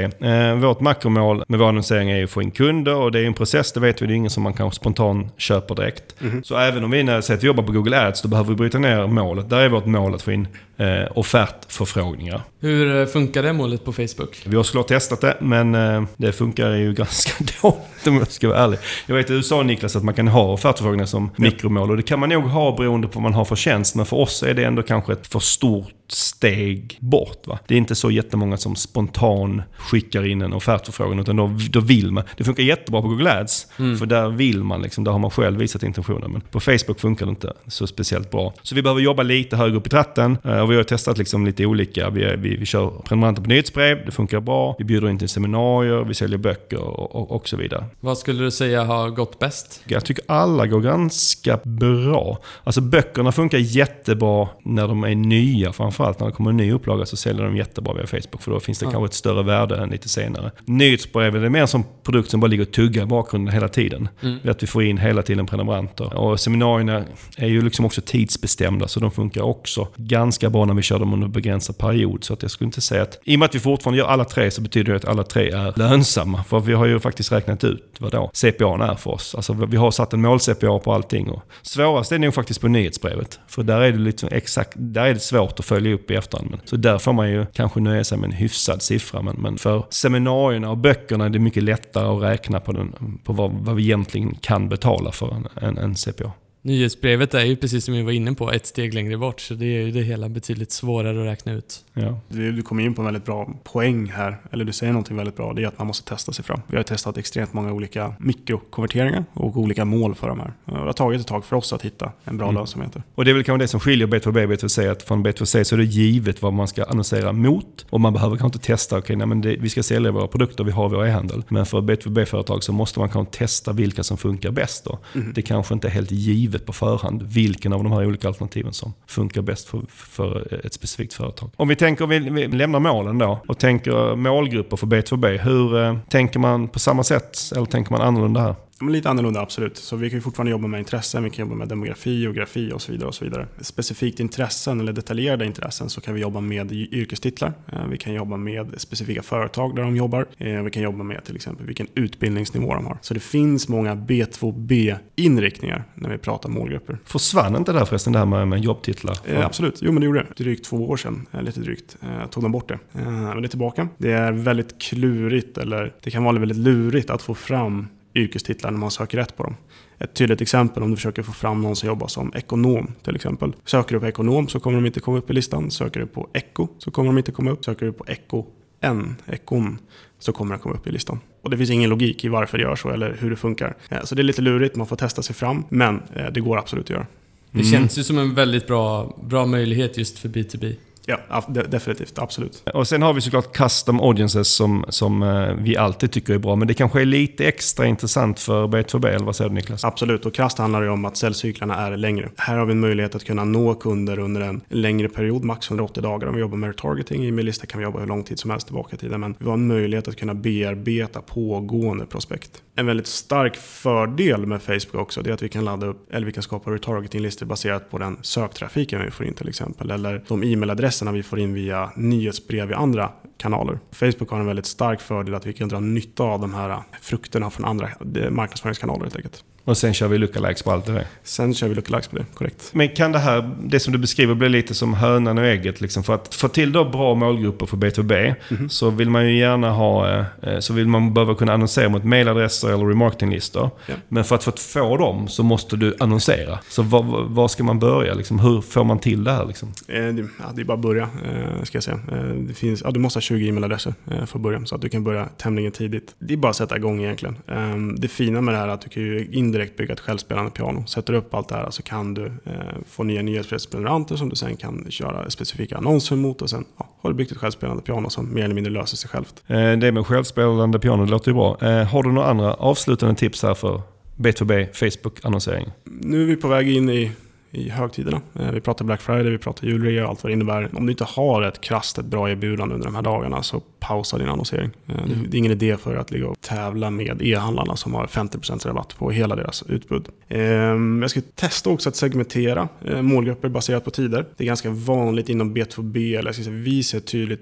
[0.52, 3.24] Eh, vårt makromål med vår annonsering är ju att få in kunder och det är
[3.26, 4.08] en process, det vet vi.
[4.08, 6.16] Det är ingen som man kanske spontant köper direkt.
[6.44, 8.56] Så även om vi när säger att vi jobbar på Google Ads, då behöver vi
[8.56, 9.50] bryta ner målet.
[9.50, 10.48] Där är vårt mål att få in
[10.78, 12.42] eh, offertförfrågningar.
[12.60, 14.42] Hur eh, funkar det målet på Facebook?
[14.46, 18.48] Vi har såklart testat det, men eh, det funkar ju ganska dåligt om jag ska
[18.48, 18.80] vara ärlig.
[19.06, 22.04] Jag vet att du sa Niklas att man kan ha offertförfrågningar som mikromål och det
[22.04, 23.96] kan man nog ha beroende på vad man har för tjänst.
[23.96, 27.48] Men för oss är det ändå kanske ett för stort steg bort.
[27.48, 27.60] Va?
[27.68, 32.12] Det är inte så jättemånga som spontan skickar in en offertförfrågan utan då, då vill
[32.12, 32.24] man.
[32.38, 35.60] Det funkar jättebra på Google Ads för där vill man, liksom, där har man själv
[35.60, 36.32] visat intentionen.
[36.32, 38.54] Men på Facebook funkar det inte så speciellt bra.
[38.62, 41.46] Så vi behöver jobba lite högre upp i tratten eh, och vi har testat liksom
[41.46, 42.10] lite olika.
[42.10, 44.76] Vi, vi, vi kör prenumeranter på nyhetsbrev, det funkar bra.
[44.80, 47.86] Vi bjuder in till seminarier, vi säljer böcker och, och, och så vidare.
[48.00, 49.82] Vad skulle du säga har gått bäst?
[49.86, 52.40] Jag tycker alla går ganska bra.
[52.64, 55.74] Alltså böckerna funkar jättebra när de är nya.
[55.74, 58.42] Framförallt när det kommer en ny upplaga så säljer de jättebra via Facebook.
[58.42, 58.92] För då finns det Ja.
[58.92, 60.52] kanske ett större värde än lite senare.
[60.66, 64.10] Nyhetsbrev är mer som produkt som bara ligger och tuggar i bakgrunden hela tiden.
[64.24, 64.40] Mm.
[64.50, 66.18] Att vi får in hela tiden prenumeranter.
[66.18, 67.04] Och seminarierna
[67.38, 71.14] är ju liksom också tidsbestämda så de funkar också ganska bra när vi kör dem
[71.14, 72.24] under begränsad period.
[72.24, 73.20] Så att jag skulle inte säga att...
[73.24, 75.50] I och med att vi fortfarande gör alla tre så betyder det att alla tre
[75.52, 76.44] är lönsamma.
[76.44, 79.36] För vi har ju faktiskt räknat ut vad då CPA är för oss.
[79.36, 81.30] Alltså vi har satt en mål-CPA på allting.
[81.30, 83.40] Och svårast är det nog faktiskt på nyhetsbrevet.
[83.48, 86.50] För där är det lite exakt, där är det svårt att följa upp i efterhand.
[86.50, 89.22] Men, så där får man ju kanske nöja sig med en hyfsad siffra.
[89.22, 93.34] Men, men för seminarierna och böckerna är det mycket lättare att räkna på, den, på
[93.34, 96.32] vad, vad vi egentligen kan betala för en, en, en CPA.
[96.66, 99.66] Nyhetsbrevet är ju precis som vi var inne på ett steg längre bort, så det
[99.66, 101.84] är ju det hela betydligt svårare att räkna ut.
[101.94, 102.20] Ja.
[102.30, 105.36] Du, du kommer in på en väldigt bra poäng här, eller du säger någonting väldigt
[105.36, 105.54] bra.
[105.54, 106.62] Det är att man måste testa sig fram.
[106.68, 110.54] Vi har testat extremt många olika mikrokonverteringar och olika mål för de här.
[110.66, 112.56] Och Det har tagit ett tag för oss att hitta en bra Mm.
[112.56, 112.96] lönsamhet.
[113.16, 114.92] Och det är väl kanske det som skiljer B2B och B2C.
[114.92, 117.86] Att från B2C så är det givet vad man ska annonsera mot.
[117.90, 120.64] Och man behöver kanske inte testa, okej, nej, men det, vi ska sälja våra produkter,
[120.64, 121.44] vi har vår e-handel.
[121.50, 124.86] Men för B2B-företag så måste man kanske testa vilka som funkar bäst.
[124.86, 125.00] Då.
[125.36, 128.94] Det kanske inte är helt givet på förhand vilken av de här olika alternativen som
[129.08, 131.52] funkar bäst för, för ett specifikt företag.
[131.56, 135.38] Om vi tänker, vi, vi lämnar målen då och tänker målgrupper för B2B.
[135.38, 138.56] Hur eh, tänker man på samma sätt eller tänker man annorlunda här?
[138.80, 139.78] Men lite annorlunda, absolut.
[139.78, 142.92] Så vi kan fortfarande jobba med intressen, vi kan jobba med demografi, geografi och så
[142.92, 143.08] vidare.
[143.08, 143.48] och så vidare.
[143.62, 147.54] Specifikt intressen eller detaljerade intressen så kan vi jobba med yrkestitlar.
[147.72, 150.26] Eh, Vi kan jobba med specifika företag där de jobbar.
[150.38, 152.98] Eh, Vi kan jobba med till exempel vilken utbildningsnivå de har.
[153.02, 156.98] Så det finns många B2B-inriktningar när vi pratar målgrupper.
[157.06, 159.18] Försvann inte där förresten det här med, med jobbtitlar?
[159.26, 160.44] Eh, absolut, jo men det gjorde det.
[160.44, 162.80] Drygt två år sedan, eh, lite drygt, eh, tog de bort det.
[163.00, 163.88] Eh, men det är tillbaka.
[163.98, 168.78] Det är väldigt klurigt, eller det kan vara väldigt lurigt att få fram yrkestitlar när
[168.80, 169.56] man söker rätt på dem.
[170.00, 173.54] Ett tydligt exempel om du försöker få fram någon som jobbar som ekonom till exempel.
[173.66, 175.72] Söker du på ekonom så kommer de inte komma upp i listan.
[175.72, 177.66] Söker du på eko så kommer de inte komma upp.
[177.66, 178.46] Söker du på eko
[178.82, 179.78] en, ekon,
[180.20, 181.20] så kommer den komma upp i listan.
[181.42, 183.76] Och det finns ingen logik i varför det gör så eller hur det funkar.
[183.90, 185.64] Eh, Så det är lite lurigt, man får testa sig fram.
[185.70, 187.08] Men eh, det går absolut att göra.
[187.52, 190.76] Det känns ju som en väldigt bra, bra möjlighet just för B2B.
[191.06, 192.20] Ja, definitivt.
[192.20, 192.64] Absolut.
[192.74, 196.56] Och sen har vi såklart custom audiences som, som eh, vi alltid tycker är bra.
[196.56, 199.84] Men det kanske är lite extra intressant för B2B, eller vad säger du Niklas?
[199.84, 202.30] Absolut, och krasst handlar det om att säljcyklarna är längre.
[202.38, 206.04] Här har vi en möjlighet att kunna nå kunder under en längre period, max 180
[206.04, 206.28] dagar.
[206.28, 208.68] Om vi jobbar med retargeting i Melista kan vi jobba hur lång tid som helst
[208.68, 209.20] tillbaka i tiden.
[209.20, 212.62] Men vi har en möjlighet att kunna bearbeta pågående prospekt.
[212.78, 216.26] En väldigt stark fördel med Facebook också, det är att vi kan ladda upp, eller
[216.26, 219.92] vi kan skapa retargetinglistor baserat på den söktrafiken vi får in till exempel.
[219.92, 223.80] Eller de e-mailadresserna vi får in via nyhetsbrev i andra kanaler.
[223.92, 227.50] Facebook har en väldigt stark fördel att vi kan dra nytta av de här frukterna
[227.50, 229.44] från andra eh, marknadsföringskanaler helt enkelt.
[229.66, 231.06] Och sen kör vi lookalikes på allt det där.
[231.24, 232.70] Sen kör vi lookalikes på det, korrekt.
[232.74, 235.82] Men kan det här, det som du beskriver, bli lite som hönan och ägget?
[235.82, 236.04] Liksom?
[236.04, 238.36] För att få till då bra målgrupper för B2B
[238.70, 242.68] så vill man ju gärna ha, eh, så vill man behöva kunna annonsera mot mailadresser
[242.74, 243.70] eller remarketinglistor.
[243.88, 243.94] Ja.
[244.08, 246.60] Men för att få få dem så måste du annonsera.
[246.70, 248.14] Så var, var ska man börja?
[248.14, 248.40] Liksom?
[248.40, 249.46] Hur får man till det här?
[249.46, 249.70] Liksom?
[249.88, 252.00] Eh, det- Ja, det är bara att börja, eh, ska jag säga.
[252.12, 254.82] Eh, Det finns, ja, du måste ha 20 e-mailadresser eh, för att börja, så att
[254.82, 256.16] du kan börja tämligen tidigt.
[256.20, 257.38] Det är bara att sätta igång egentligen.
[257.48, 260.00] Eh, Det fina med det här är att du kan ju individuellt direkt bygga ett
[260.00, 260.86] självspelande piano.
[260.88, 262.54] Sätter du upp allt det här så kan du eh,
[262.88, 267.10] få nya nyhetsprenumeranter som du sen kan köra specifika annonser mot och sen ja, har
[267.10, 269.44] du byggt ett självspelande piano som mer eller mindre löser sig självt.
[269.48, 271.58] Eh, det med självspelande piano låter ju bra.
[271.62, 273.82] Eh, har du några andra avslutande tips här för
[274.16, 275.72] B2B Facebook-annonsering?
[275.84, 277.12] Nu är vi på väg in i
[277.56, 278.22] i högtiderna.
[278.40, 280.70] Eh, vi pratar Black Friday, vi pratar julrea och allt vad det innebär.
[280.74, 284.18] Om du inte har ett krasst, ett bra erbjudande under de här dagarna så pausa
[284.18, 284.72] din annonsering.
[284.88, 285.10] Eh, mm.
[285.30, 288.98] Det är ingen idé för att ligga och tävla med e-handlarna som har 50% rabatt
[288.98, 290.08] på hela deras utbud.
[290.28, 294.26] Ehm, jag ska testa också att segmentera eh, målgrupper baserat på tider.
[294.38, 297.42] Det är ganska vanligt inom B2B, eller jag ska säga, vi ser tydligt,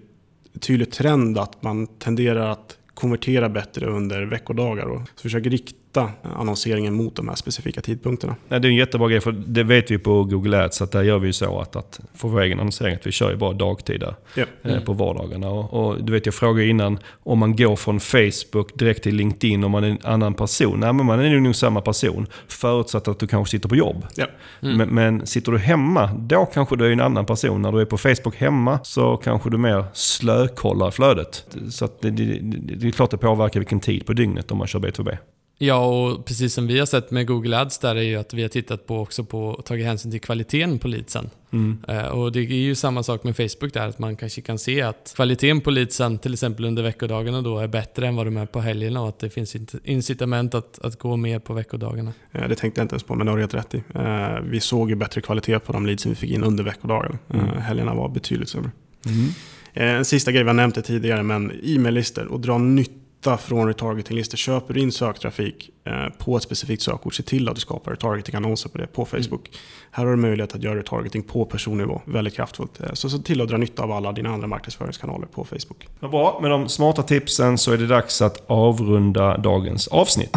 [0.59, 6.93] tydlig trend att man tenderar att konvertera bättre under veckodagar och försöker rikta rikta annonseringen
[6.93, 8.35] mot de här specifika tidpunkterna.
[8.47, 11.03] Nej, det är en jättebra grej, för det vet vi på Google Ads att där
[11.03, 13.53] gör vi ju så att, att för vår egen annonsering att vi kör ju bara
[13.53, 14.45] dagtider ja.
[14.63, 14.83] Eh, mm.
[14.83, 15.49] på vardagarna.
[15.49, 19.63] Och, och, du vet, jag frågade innan om man går från Facebook direkt till LinkedIn
[19.63, 20.79] om man är en annan person.
[20.79, 24.05] Nej, men man är nog samma person förutsatt att du kanske sitter på jobb.
[24.15, 24.25] Ja.
[24.61, 24.77] Mm.
[24.77, 27.61] Men, men, sitter du hemma, då kanske du är en annan person.
[27.61, 31.45] När du är på Facebook hemma så kanske du mer slökollar flödet.
[31.71, 34.67] Så det, det, det, det är klart det påverkar vilken tid på dygnet om man
[34.67, 35.17] kör B2B.
[35.58, 38.41] Ja, och precis som vi har sett med Google Ads där är ju att vi
[38.41, 41.30] har tittat på också på och tagit hänsyn till kvaliteten på leadsen.
[41.51, 41.78] Mm.
[41.89, 44.82] Uh, och det är ju samma sak med Facebook där, att man kanske kan se
[44.82, 48.45] att kvaliteten på leadsen till exempel under veckodagarna då är bättre än vad de är
[48.45, 52.14] på helgerna och att det finns incitament att, att gå mer på veckodagarna.
[52.32, 53.78] Ja, det tänkte jag inte ens på, men det har du helt rätt i.
[53.78, 57.18] Uh, vi såg ju bättre kvalitet på de leadsen vi fick in under veckodagarna.
[57.34, 57.47] Mm.
[57.47, 58.72] Helgerna var betydligt sämre.
[59.06, 59.30] Mm.
[59.74, 64.38] En sista grej, vi har nämnt tidigare, men e-maillistor och dra nytta nytta från retargetinglistor.
[64.38, 68.69] Köper du in söktrafik eh, på ett specifikt sökord, se till att du skapar retargeting-annonser
[68.69, 69.24] på det på mm.
[69.24, 69.47] Facebook.
[69.47, 69.59] Mm.
[69.91, 72.82] Här har du möjlighet att göra retargeting på personnivå väldigt kraftfullt.
[72.82, 75.88] Eh, så se till att dra nytta av alla dina andra marknadsföringskanaler på Facebook.
[75.99, 80.36] Ja, bra, med de smarta tipsen så är det dags att avrunda dagens avsnitt.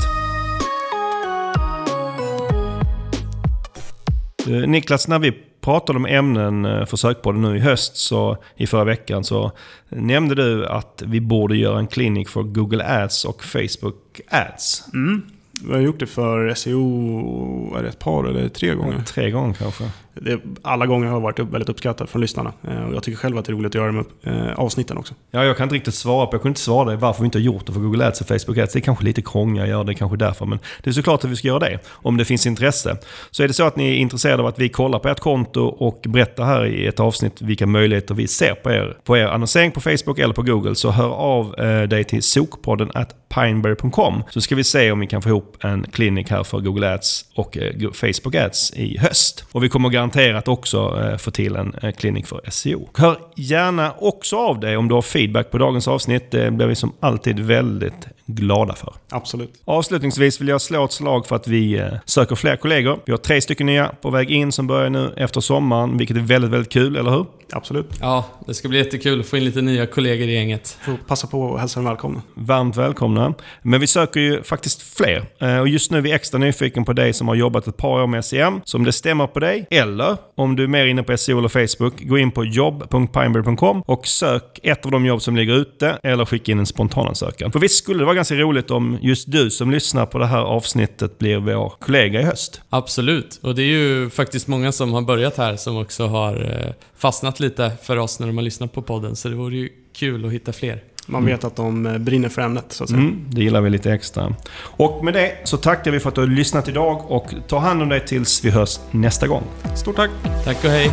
[4.46, 5.32] Eh, Niklas, när vi
[5.66, 9.52] pratade om ämnen eh, för sökpodden nu i höst, så i förra veckan, så
[9.88, 14.84] nämnde du att vi borde göra en klinik för Google Ads och Facebook Ads.
[14.94, 15.22] Mm.
[15.64, 19.02] Vi har gjort det för SEO är det ett par eller tre gånger.
[19.02, 19.84] Tre gånger kanske
[20.20, 22.52] det, alla gånger har varit väldigt uppskattat från lyssnarna.
[22.68, 25.14] Eh, och jag tycker själv att det är roligt att göra de eh, avsnitten också.
[25.30, 27.38] Ja, jag kan inte riktigt svara på, jag kunde inte svara dig varför vi inte
[27.38, 28.72] har gjort det för Google Ads och Facebook Ads.
[28.72, 30.46] Det är kanske lite krångligt att göra det, kanske därför.
[30.46, 32.96] Men det är såklart att vi ska göra det, om det finns intresse.
[33.30, 35.60] Så är det så att ni är intresserade av att vi kollar på ert konto
[35.60, 39.72] och berättar här i ett avsnitt vilka möjligheter vi ser på er, på er annonsering
[39.72, 44.40] på Facebook eller på Google, så hör av eh, dig till sokpodden at pineberry.com så
[44.40, 47.58] ska vi se om vi kan få ihop en klinik här för Google Ads och
[47.58, 49.44] eh, Facebook Ads i höst.
[49.52, 52.88] Och vi kommer garanterat också eh, få till en eh, klinik för SEO.
[52.94, 56.30] Hör gärna också av dig om du har feedback på dagens avsnitt.
[56.30, 58.94] Det blir vi som alltid väldigt glada för.
[59.10, 59.62] Absolut.
[59.64, 62.98] Avslutningsvis vill jag slå ett slag för att vi eh, söker fler kollegor.
[63.04, 66.20] Vi har tre stycken nya på väg in som börjar nu efter sommaren, vilket är
[66.20, 67.26] väldigt, väldigt kul, eller hur?
[67.52, 67.90] Absolut.
[68.00, 70.78] Ja, det ska bli jättekul att få in lite nya kollegor i gänget.
[70.84, 72.22] Får passa på att hälsa dem välkomna.
[72.34, 73.34] Varmt välkomna.
[73.62, 75.26] Men vi söker ju faktiskt fler.
[75.60, 78.06] Och just nu är vi extra nyfiken på dig som har jobbat ett par år
[78.06, 78.60] med SEM.
[78.64, 81.38] Så om det stämmer på dig, eller eller, om du är mer inne på SEO
[81.38, 85.98] eller Facebook, gå in på jobb.pineberry.com och sök ett av de jobb som ligger ute,
[86.02, 87.52] eller skicka in en spontanansökan.
[87.52, 90.38] För visst skulle det vara ganska roligt om just du som lyssnar på det här
[90.38, 92.60] avsnittet blir vår kollega i höst?
[92.70, 93.40] Absolut.
[93.42, 97.40] Och det är ju faktiskt många som har börjat här som också har eh, fastnat
[97.40, 99.16] lite för oss när de har lyssnat på podden.
[99.16, 100.82] Så det vore ju kul att hitta fler.
[101.06, 103.00] Man vet att de eh, brinner för ämnet så att säga.
[103.00, 104.34] Mm, det gillar vi lite extra.
[104.58, 107.82] Och med det så tackar vi för att du har lyssnat idag och ta hand
[107.82, 109.42] om dig tills vi hörs nästa gång.
[109.76, 110.10] Stort tack!
[110.44, 110.90] Tack och hej!